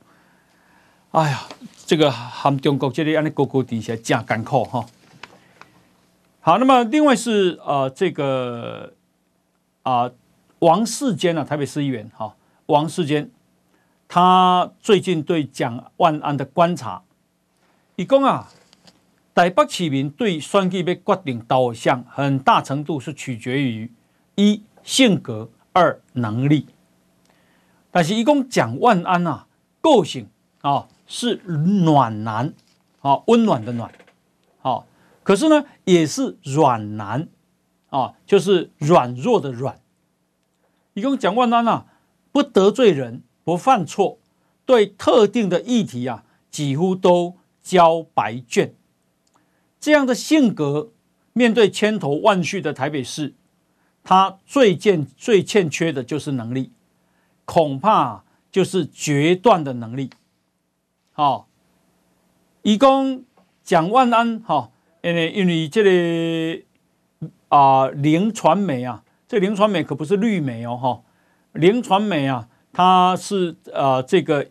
[1.12, 1.48] 哎呀，
[1.86, 4.86] 这个含中国这里安尼高高低下，真艰苦哈。
[6.42, 8.94] 好，那么另外是呃这个
[9.84, 10.14] 啊、呃、
[10.60, 13.32] 王世坚啊，台北市议员哈，王世坚。
[14.12, 17.04] 他最近对蒋万安的观察，
[17.96, 18.50] 一共啊，
[19.36, 23.94] 台北市民对选举要决定导向，很大程度是取决于
[24.34, 26.66] 一性格，二能力。
[27.92, 29.46] 但是，一共蒋万安啊，
[29.80, 30.28] 个性
[30.62, 32.56] 啊是暖男
[33.02, 33.94] 啊，温暖的暖，
[34.64, 34.86] 啊，
[35.22, 37.28] 可是呢，也是软男
[37.92, 39.80] 啊，就是软弱的软。
[40.96, 41.86] 一共蒋万安啊，
[42.32, 44.20] 不得罪人，不犯错，
[44.64, 48.76] 对特定的议题啊，几乎都交白卷。
[49.80, 50.92] 这样的性格，
[51.34, 53.34] 面对千头万绪的台北市，
[54.04, 56.72] 他最欠最欠缺的就是能力。
[57.46, 60.12] 恐怕就是决断的能力。
[61.14, 61.48] 好，
[62.62, 63.24] 以公
[63.64, 64.70] 蒋万安哈，
[65.02, 66.66] 因为因为这里
[67.48, 71.02] 啊，links 传媒啊，这 links 传媒可不是绿媒哦哈
[71.60, 74.48] ，links 传媒啊，他是呃这个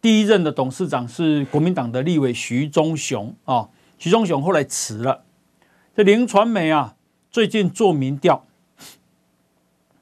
[0.00, 5.24] 第一任的董事长是国民党的立委徐忠雄啊，徐忠雄后来辞了。
[5.94, 6.96] 这林传媒啊，
[7.30, 8.44] 最近做民调，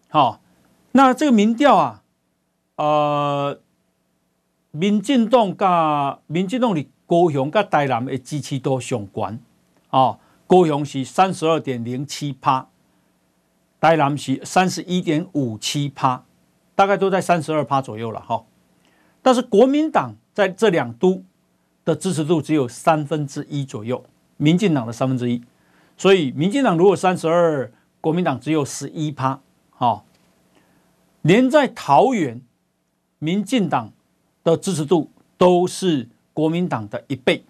[0.08, 0.40] 好，
[0.92, 2.00] 那这个民调啊。
[2.76, 3.60] 呃，
[4.72, 9.38] 民进党甲民进党里高雄甲台南的支持度上悬
[9.90, 12.66] 啊，高雄是三十二点零七趴，
[13.80, 16.24] 台南是三十一点五七趴，
[16.74, 18.44] 大概都在三十二趴左右了哈。
[19.22, 21.22] 但是国民党在这两都
[21.84, 24.04] 的支持度只有三分之一左右，
[24.36, 25.42] 民进党的三分之一，
[25.96, 30.04] 所以民进党如果三十二，国民党只有十一趴，好，
[31.22, 32.42] 连在桃园。
[33.20, 33.90] 民进党
[34.42, 37.42] 的支持度都是国民党的一倍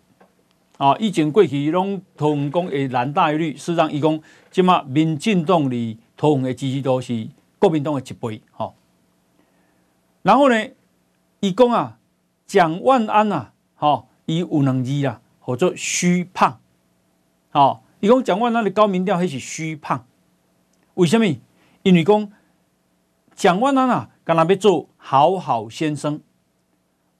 [0.76, 0.94] 啊！
[0.98, 4.20] 以前过去拢同讲会蓝大于绿，事实上伊讲
[4.52, 7.26] 即马民进党里同的支持度是
[7.58, 8.40] 国民党的一倍。
[8.52, 8.72] 好，
[10.24, 10.68] 然后呢，
[11.38, 11.98] 伊讲啊，
[12.46, 16.58] 蒋万安呐，好，伊有两字啦，或者虚胖。
[17.50, 20.06] 好，伊讲蒋万安的高民调还是虚胖，
[20.94, 21.26] 为什么？
[21.82, 22.32] 因为讲
[23.36, 24.10] 蒋万安啊。
[24.24, 26.22] 干那要做好好先生，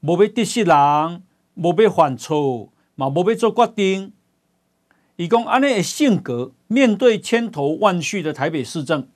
[0.00, 4.14] 无要得罪人，无要犯错，嘛无要做决定。
[5.16, 9.06] 伊讲安尼的性格，面对千头万绪的台北市政，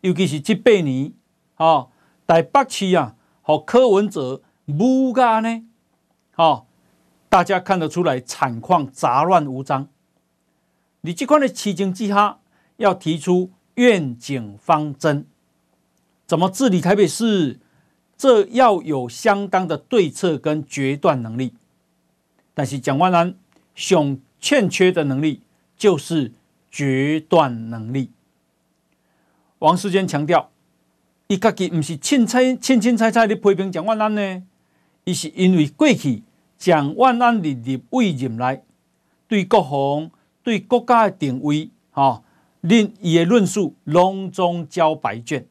[0.00, 1.12] 尤其是这八年，
[1.58, 1.90] 哦，
[2.26, 3.14] 台北市啊，
[3.48, 5.64] 和柯文哲无干呢，
[6.36, 6.66] 哦，
[7.30, 9.88] 大家看得出来惨况杂乱无章。
[11.00, 12.40] 你这款的情境之下，
[12.76, 15.26] 要提出愿景方针。
[16.26, 17.58] 怎么治理台北市？
[18.18, 21.54] 这要有相当的对策跟决断能力。
[22.52, 23.34] 但是蒋万安
[23.74, 25.40] 想欠缺的能力
[25.74, 26.32] 就是
[26.70, 28.10] 决断能力。
[29.60, 30.50] 王世坚强调，
[31.28, 34.42] 伊家己毋是凊彩凊凊彩彩咧批评蒋万安呢，
[35.04, 36.22] 伊是因为过去
[36.56, 38.62] 蒋万安的立委任来，
[39.28, 40.10] 对国防、
[40.42, 42.22] 对国家的定位，哈，
[42.62, 45.46] 令伊的论述拢总交白卷。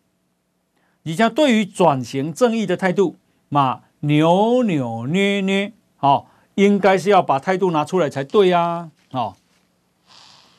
[1.06, 3.16] 而且对于转型正义的态度
[3.50, 6.26] 嘛，扭扭捏捏，哦，
[6.56, 9.36] 应该是要把态度拿出来才对呀，哦，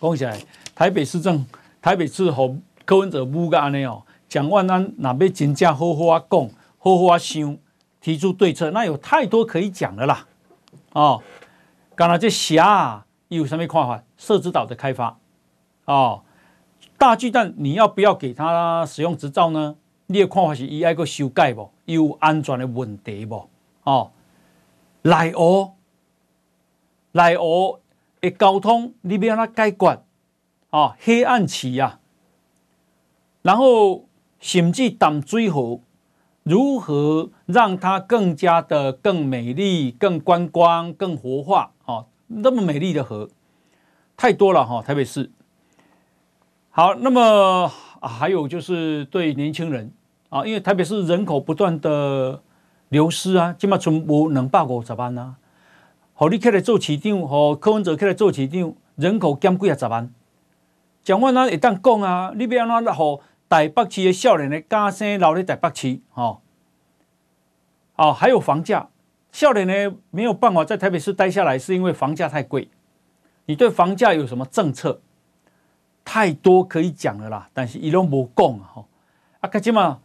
[0.01, 0.41] 讲起来，
[0.77, 1.45] 台北市政，
[1.83, 7.57] 台北市和柯文哲不干呢哦，蒋万安那边真正好好啊讲，好好啊想，
[8.01, 10.27] 提出对策，那有太多可以讲的啦，
[10.93, 11.23] 哦，
[11.95, 14.03] 刚才这霞有什么看法？
[14.17, 15.19] 社子岛的开发，
[15.87, 16.23] 哦，
[16.97, 19.77] 大巨蛋你要不要给他使用执照呢？
[20.07, 21.71] 你的看法是伊爱个修改不？
[21.85, 23.49] 有安全的问题不？
[23.85, 24.11] 哦，
[25.03, 25.73] 内湖，
[27.13, 27.79] 内湖
[28.21, 30.03] 的交通你要安怎解决？
[30.71, 32.01] 哦，黑暗期啊，
[33.43, 34.08] 然后
[34.39, 35.81] 甚至淡水河
[36.43, 41.73] 如何让它更加的更美丽、更观光、更活化？
[41.85, 43.29] 哦，那么美丽的河
[44.17, 45.31] 太多了哈、哦，台北市。
[46.71, 47.71] 好，那么、
[48.01, 49.93] 啊、还有就是对年轻人。
[50.31, 52.43] 啊，因为台北市人口不断的
[52.91, 55.37] 流失啊，起码存无两百五十万啊。
[56.13, 60.13] 好，你起来做市长，和柯文哲起来做市长，人口减几啊十万。
[61.03, 63.19] 蒋万安一旦讲啊，你要安怎让
[63.49, 66.01] 台北市的少年的家生留在台北市？
[66.15, 66.41] 哦，
[67.97, 68.89] 哦，还有房价，
[69.33, 72.69] 少年呢没有办法在台北市待下来，是因为房价太贵。
[73.47, 75.01] 你对房价有什么政策？
[76.05, 78.85] 太多可以讲的啦，但是伊拢无讲啊，
[79.41, 80.01] 啊，个起码。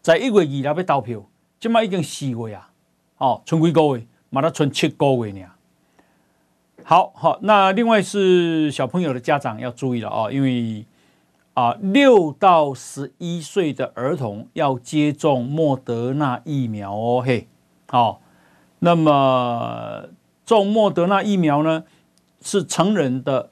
[0.00, 1.22] 在一月二日要投票，
[1.58, 2.70] 今麦已经四月啊，
[3.18, 5.44] 哦，剩几个月，马上剩七个月呢。
[6.84, 10.86] 好好，那另外是小朋友的家长要注意了啊，因为
[11.58, 17.48] 啊，六到十一岁的儿童要接种莫德纳疫苗哦，嘿，
[17.88, 18.20] 好，
[18.78, 20.04] 那么
[20.46, 21.82] 种莫德纳疫苗呢，
[22.40, 23.50] 是成人的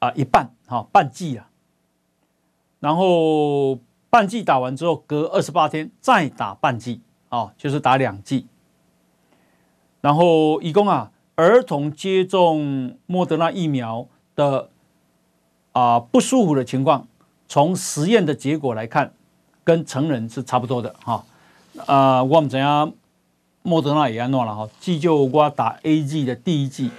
[0.00, 1.48] 啊一半，哈，半剂啊。
[2.78, 3.78] 然后
[4.10, 8.48] 半剂打完之后，隔二十八天再打半剂，啊，就是打两剂。
[10.02, 14.68] 然后，一共啊，儿童接种莫德纳疫苗的
[15.72, 17.08] 啊不舒服的情况，
[17.50, 19.12] 从实验的结果来看，
[19.64, 21.24] 跟成人是差不多的，哈。
[21.86, 22.92] 啊，我们怎样？
[23.62, 26.92] 莫德纳也安诺了哈，急救我打 A G 的第一剂，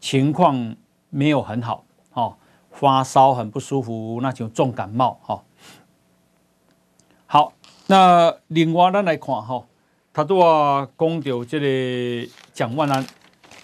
[0.00, 0.74] 情况
[1.10, 2.36] 没有很好，哈，
[2.72, 5.44] 发烧很不舒服，那就重感冒，哈。
[7.26, 7.52] 好，
[7.86, 9.64] 那另外咱来看哈，
[10.12, 13.06] 他都啊讲到这个蒋万安，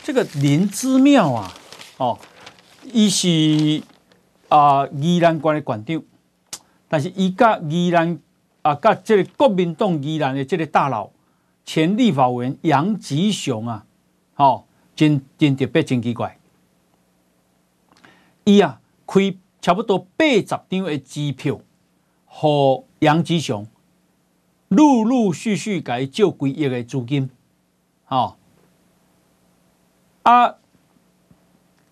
[0.04, 1.52] 这个林姿妙啊，
[1.96, 2.16] 哦，
[2.84, 3.82] 伊是
[4.48, 6.02] 啊宜兰县的县长，
[6.90, 8.18] 但是伊甲宜兰
[8.62, 11.08] 啊甲这个国民党宜兰的这个大佬。
[11.62, 13.86] 前立法委员杨吉雄啊，
[14.34, 14.64] 哦，
[14.96, 16.36] 真真特别，真奇怪。
[18.42, 21.60] 伊啊，开差不多八十张的支票，
[22.24, 23.68] 互杨吉雄
[24.68, 27.30] 陆陆续续给借几亿的资金，
[28.08, 28.36] 哦，
[30.22, 30.56] 啊，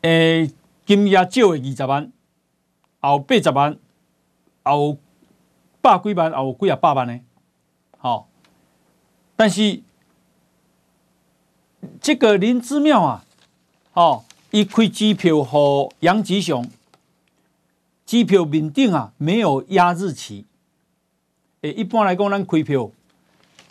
[0.01, 0.51] 诶、欸，
[0.85, 2.11] 今夜借的二十万，
[3.01, 3.79] 后八十万，
[4.73, 4.97] 有
[5.81, 7.21] 百几万，也有几啊百万呢，
[7.99, 8.25] 好、哦。
[9.37, 9.83] 但是
[12.01, 13.25] 这个林姿妙啊，
[13.95, 16.67] 哦，一开机票和杨吉雄，
[18.05, 20.45] 机票面顶啊没有压日期。
[21.61, 22.91] 诶，一般来讲，咱开票，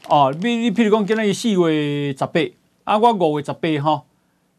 [0.10, 2.39] 哦，你你譬如讲今仔日四月十八，
[2.84, 4.04] 啊，我五月十八哈，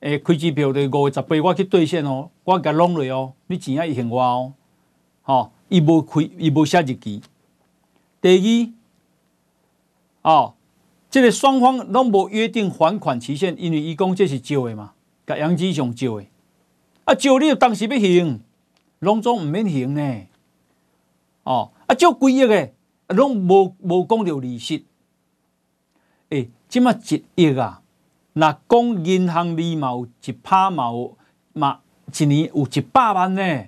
[0.00, 4.52] 诶，开机票的五月十八，我去兑现哦，我给弄了哦，你钱也还我哦，
[5.24, 7.22] 哦，伊无开，伊无写日期。
[8.20, 8.72] 第
[10.22, 10.54] 二，哦。
[11.10, 14.92] 这个双方拢无约定还款期限，因为伊讲这是借的嘛，
[15.26, 16.26] 甲杨志雄借的。
[17.04, 18.40] 啊，借你当时要还，
[18.98, 20.26] 拢总唔免还呢。
[21.44, 22.72] 哦，啊，借几亿的，
[23.06, 24.84] 拢无无讲到利息。
[26.28, 27.80] 诶，即马一亿啊，
[28.34, 31.16] 那讲银行利嘛有一趴嘛有
[31.54, 31.80] 嘛，
[32.14, 33.64] 一年有一百万呢，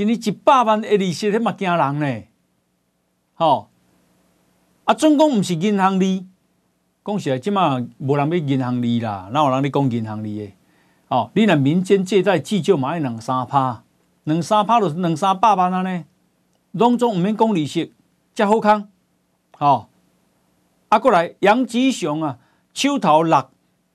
[0.00, 2.22] 一年一百万的利息，迄嘛惊人呢。
[3.36, 3.68] 哦，
[4.84, 6.26] 啊，总共唔是银行利。
[7.04, 10.52] 讲实在，即马无人要银行利啦，哪有人咧讲银行利的？
[11.08, 13.84] 哦，你若民间借贷至少嘛要两三趴，
[14.24, 16.04] 两三趴就两三百万啊呢，
[16.72, 17.92] 拢总毋免讲利息，
[18.34, 18.88] 才好康。
[19.58, 19.88] 哦，
[20.88, 22.38] 啊，过来杨吉雄啊，
[22.72, 23.32] 手头六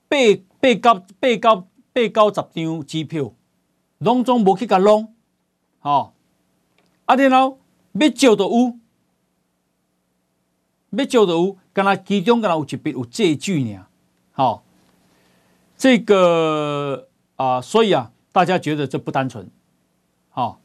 [0.07, 0.17] 八
[0.59, 3.31] 八九八九八九十张支票，
[3.97, 5.14] 拢总无去甲弄。
[5.85, 6.13] 哦，
[7.05, 7.59] 啊，然后
[7.93, 8.79] 要借就有，
[10.89, 11.57] 要借就有。
[11.73, 13.85] 敢若其中敢若有一笔有借据呢，
[14.31, 14.63] 好，
[15.77, 19.47] 这个啊，所以啊，大家觉得这不单纯，
[20.29, 20.59] 好，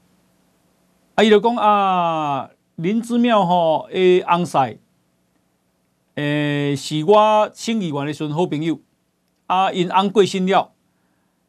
[1.16, 4.78] 啊，伊就讲啊，林之妙吼诶，翁婿，
[6.14, 8.78] 诶，是我省议员的时阵好朋友，
[9.48, 10.72] 啊，因翁过身了，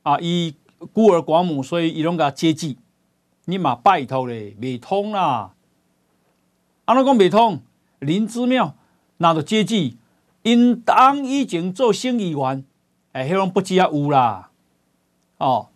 [0.01, 0.55] 啊，伊
[0.91, 2.80] 孤儿寡母，所以伊拢甲接济，
[3.45, 5.53] 你嘛拜托咧，未通啦，
[6.85, 7.61] 安怎讲未通？
[7.99, 8.75] 林之妙。
[9.17, 9.97] 那着接济，
[10.41, 12.65] 因当以前做省议员，
[13.11, 14.49] 哎，迄种不只有啦，
[15.37, 15.69] 哦，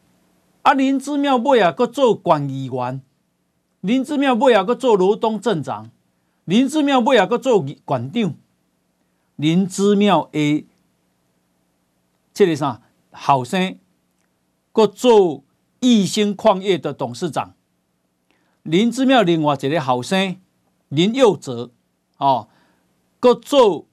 [0.63, 3.01] 啊林之妙尾啊，搁做县议员，
[3.81, 5.91] 林之妙尾啊，搁做罗东镇长，
[6.45, 8.33] 林之妙尾啊，搁做县长，
[9.35, 10.65] 林之妙诶，
[12.33, 13.77] 这个啥后生，
[14.71, 15.43] 搁做
[15.81, 17.53] 义兴矿业的董事长，
[18.65, 20.37] 林姿妙另外一个后生
[20.89, 21.71] 林佑哲，
[22.17, 22.49] 哦。
[23.19, 23.87] 搁做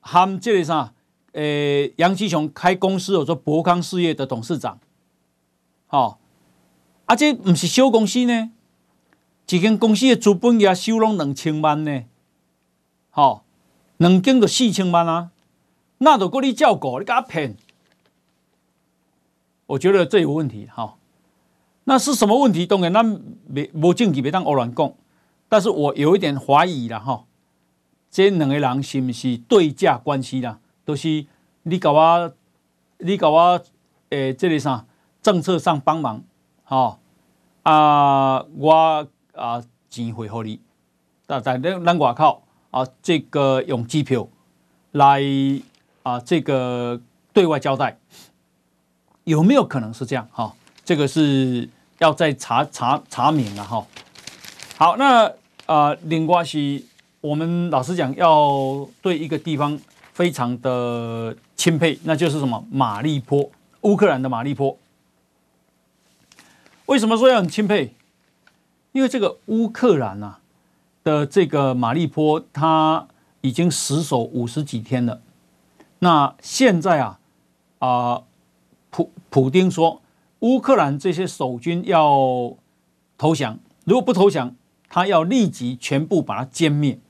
[0.00, 0.92] 含这个啥？
[1.32, 4.80] 诶、杨吉雄开公司，我做博康事业的董事长。
[5.90, 6.18] 哦，
[7.04, 8.50] 啊，这不是小公司呢，
[9.48, 12.04] 一间公司的资本也收拢两千万呢。
[13.10, 13.44] 好，
[13.98, 15.30] 两间就四千万啊，
[15.98, 17.56] 那都够你照顾，你给他骗？
[19.66, 20.68] 我觉得这有问题。
[20.72, 20.98] 好，
[21.88, 22.66] 那是什么问题？
[22.66, 24.92] 当然，咱没无证据，别当胡乱讲。
[25.48, 27.24] 但是我有一点怀疑了哈。
[28.10, 30.58] 这两个人是不是对价关系啦？
[30.84, 31.26] 都、是
[31.62, 32.34] 你给我，
[32.98, 33.62] 你给我，
[34.10, 34.84] 诶、欸，这里啥
[35.22, 36.22] 政策上帮忙，
[36.64, 36.98] 哈、哦、
[37.62, 40.60] 啊，我啊钱会给你，
[41.26, 44.26] 但在咱咱外口啊，这个用机票
[44.92, 45.22] 来
[46.02, 47.00] 啊，这个
[47.32, 47.98] 对外交代，
[49.24, 50.26] 有没有可能是这样？
[50.32, 50.52] 哈、哦，
[50.84, 51.68] 这个是
[51.98, 53.86] 要再查查查明了哈、
[54.76, 55.32] 好，那
[55.66, 56.82] 啊，另外是。
[57.22, 59.76] 我们老实讲，要对一个地方
[60.12, 64.78] 非常的钦佩，那就是什么马利坡，乌克兰的马利坡。
[66.84, 67.94] 为什么说要很钦佩？
[68.92, 70.38] 因为这个乌克兰啊
[71.02, 73.08] 的这个马利坡，它
[73.40, 75.20] 已经死守五十几天了。
[75.98, 77.18] 那现在啊
[77.80, 78.22] 啊、
[78.90, 80.00] 普普丁说
[80.46, 82.56] 乌克兰这些守军要
[83.18, 84.54] 投降，如果不投降，
[84.88, 87.00] 他要立即全部把它歼灭。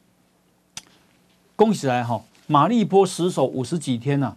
[1.54, 4.36] 恭喜来哈，马利波死守五十几天呐、啊，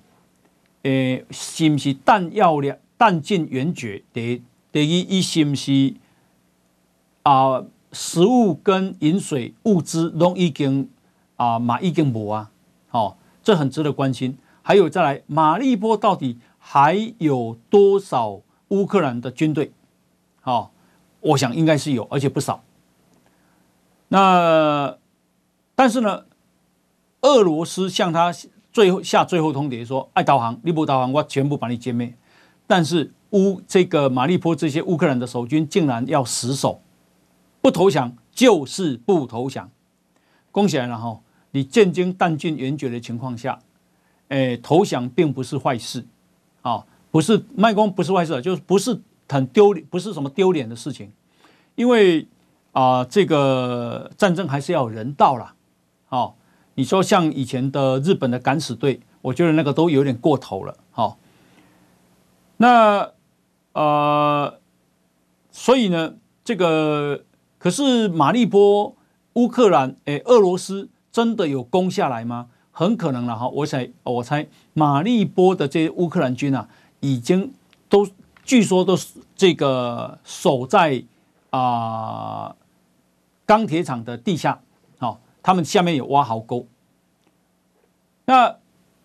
[0.84, 4.04] 诶，是不是弹药量弹尽援绝？
[4.12, 5.94] 第第一，一是不是
[7.24, 7.64] 啊？
[7.94, 10.90] 食物跟饮水物资都已经
[11.38, 12.52] 啊，马已经没啊，
[12.92, 14.38] 哦，这很值得关心。
[14.62, 19.72] 还有再来，马利波到底还有多少乌克兰的军队？
[20.44, 20.70] 哦，
[21.20, 22.64] 我想应该是有，而且不少。
[24.08, 24.98] 那
[25.76, 26.26] 但是呢？
[27.22, 28.34] 俄罗斯向他
[28.72, 32.16] 最后下最后通牒说：“爱导航，你不导航，我全部把你歼灭。”
[32.66, 36.82] 但是乌这个马利波这些乌克兰的守军竟然要死守，
[37.60, 39.70] 不投降就是不投降。
[40.50, 41.20] 恭喜来了哈！
[41.52, 43.60] 你战争弹尽援绝的情况下，
[44.30, 46.08] 诶，投降并不是坏事
[46.62, 51.12] 啊，不是卖光不是坏事，就是不是很丢脸，不是什么丢脸的事情，
[51.76, 52.28] 因为
[52.72, 55.54] 啊，这个战争还是要人道了，
[56.10, 56.36] 哦。
[56.76, 61.18] 你说像以前的日本的敢死队，我觉得那个都有点过头了，好。
[62.56, 63.12] 那
[63.74, 64.60] 呃，
[65.52, 66.14] 所以呢，
[66.46, 67.24] 这个
[67.58, 68.96] 可是马利波
[69.34, 72.48] 乌克兰，诶，俄罗斯真的有攻下来吗？
[72.72, 73.50] 很可能了哈。
[73.50, 76.70] 我猜，我猜马利波的这些乌克兰军啊，
[77.00, 77.54] 已经
[77.88, 78.08] 都
[78.44, 81.04] 据说都是这个守在
[81.50, 82.56] 啊
[83.46, 84.62] 钢铁厂的地下。
[85.42, 86.68] 他们下面有挖壕沟，
[88.26, 88.58] 那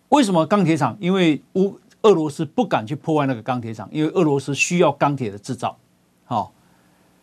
[0.09, 0.97] 为什么钢铁厂？
[0.99, 5.79] 因为乌俄罗斯不敢去破坏那个钢铁厂，因为俄罗斯需要钢铁的制造。
[6.25, 6.53] 好，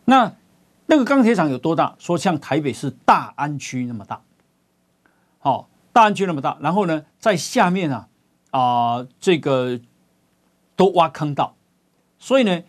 [0.07, 0.35] 那
[0.87, 1.95] 那个钢铁厂有多大？
[1.99, 4.23] 说像台北市大安区那么大。
[5.39, 8.09] 好，大安区那么大，然后呢，在下面啊
[8.51, 8.61] 啊、
[8.95, 9.79] 呃，这个
[10.77, 11.55] 都挖坑道，
[12.19, 12.63] 所以呢，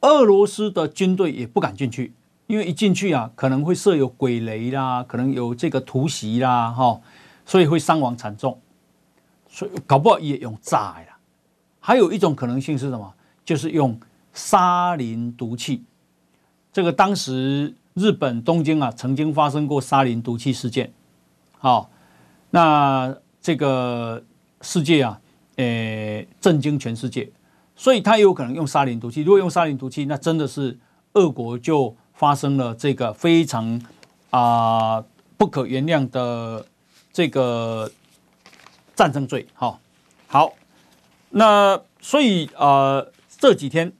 [0.00, 2.12] 俄罗斯的军队也不敢进去。
[2.46, 7.00] 因为一进去啊，可能会设有鬼雷啦，可能有这个突袭啦，哈，
[7.44, 8.60] 所以会伤亡惨重，
[9.48, 11.18] 所以搞不好也用炸呀。
[11.80, 13.14] 还有一种可能性是什么？
[13.44, 13.98] 就是用
[14.32, 15.82] 沙林毒气。
[16.72, 20.92] 这个当时日本东京啊，曾经发生过沙林毒气事件，
[21.58, 21.90] 好，
[22.50, 24.22] 那这个
[24.60, 25.20] 世界啊，
[25.56, 27.30] 诶，震惊全世界，
[27.74, 29.22] 所以他有可能用沙林毒气。
[29.22, 30.78] 如果用沙林毒气，那真的是
[31.14, 31.96] 俄国就。
[32.18, 33.78] 发生了这个非常
[34.30, 35.04] 啊、
[35.36, 36.64] 不可原谅的
[37.12, 37.92] 这个
[38.94, 39.78] 战争罪，哈，
[40.26, 40.54] 好，
[41.28, 43.92] 那所以呃这几天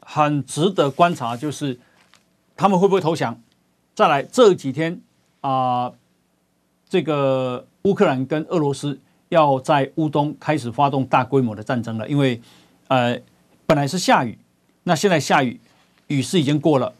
[0.00, 1.78] 很值得观察，就是
[2.56, 3.38] 他们会不会投降？
[3.94, 5.02] 再来这几天
[5.42, 5.92] 啊、
[6.88, 8.98] 这个乌克兰跟俄罗斯
[9.28, 12.40] 要在乌东开始发动大规模的战争了，因为
[12.88, 13.18] 呃
[13.66, 14.38] 本来是下雨，
[14.84, 15.60] 那现在下雨，
[16.06, 16.94] 雨势已经过了。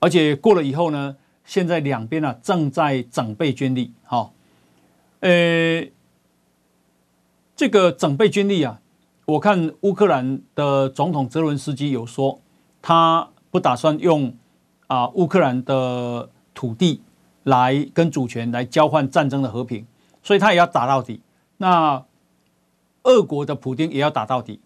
[0.00, 4.30] 而且过了以后呢，现在两边啊正在整备军力，哈，
[5.20, 5.86] 呃，
[7.56, 8.80] 这个整备军力啊，
[9.26, 12.40] 我看乌克兰的总统泽伦斯基有说，
[12.82, 14.34] 他不打算用
[14.86, 17.00] 啊乌克兰的土地
[17.44, 19.86] 来跟主权来交换战争的和平，
[20.22, 21.20] 所以他也要打到底。
[21.56, 22.04] 那
[23.04, 24.60] 俄国的普丁也要打到底，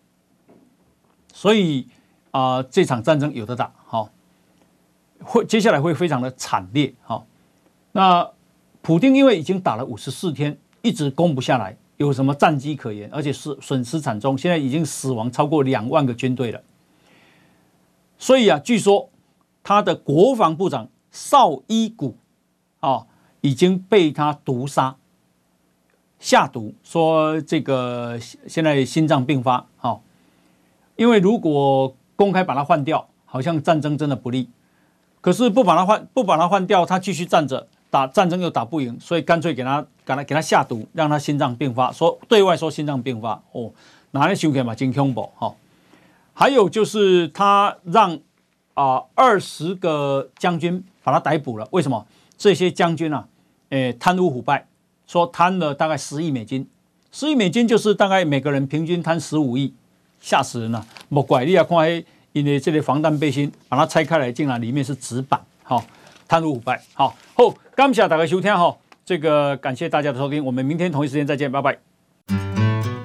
[1.33, 1.89] 所以
[2.31, 4.11] 啊这场战争有的打，好。
[5.21, 7.25] 会接下来会非常的惨烈，哈。
[7.91, 8.31] 那
[8.83, 13.11] 普丁因为已经打了五十四天，一直攻不下来，有什么战机可言？
[13.13, 16.63] 而且是损失惨重，现在已经死亡超过两万个军队了。
[18.17, 19.11] 所以啊，据说
[19.65, 22.17] 他的国防部长绍伊古
[22.79, 23.09] 啊
[23.41, 24.98] 已经被他毒杀，
[26.19, 30.01] 下毒说这个现在心脏病发，哈。
[30.97, 34.49] 因为如果公开把他换掉，好像战争真的不利。
[35.21, 41.91] 可是不把他换，不把他换掉，他继续站着打战争又打不赢，所以干脆给他给他给他下毒，让他心脏病发。
[41.91, 43.73] 说对外说心脏病发哦，
[44.13, 44.75] 哪里修改嘛？
[44.75, 45.55] 真恐怖哈！
[46.35, 48.17] 还有就是他让
[48.75, 52.07] 啊二十个将军把他逮捕了，为什么？
[52.37, 53.27] 这些将军啊，
[53.71, 54.68] 诶贪污腐败，
[55.09, 56.69] 说贪了大概十亿美金，
[57.11, 59.75] 十亿美金就是大概每个人平均贪十五亿，
[60.21, 60.87] 吓死人了！
[61.09, 62.07] 莫怪你啊，看黑。
[62.33, 65.83] 因为这类防弹背心，把它拆开来，竟然里面是纸板，好，
[66.29, 71.79] 贪污腐败，好，好，感谢大家收听哈，这个感谢大家的收听，我们明天同一时间再见，拜拜。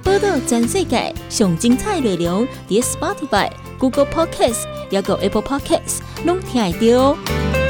[0.04, 3.50] 报道全世界上精彩内容，点 Spotify、
[3.80, 7.63] Google Podcast、还有 Apple Podcasts，拢听得到哦。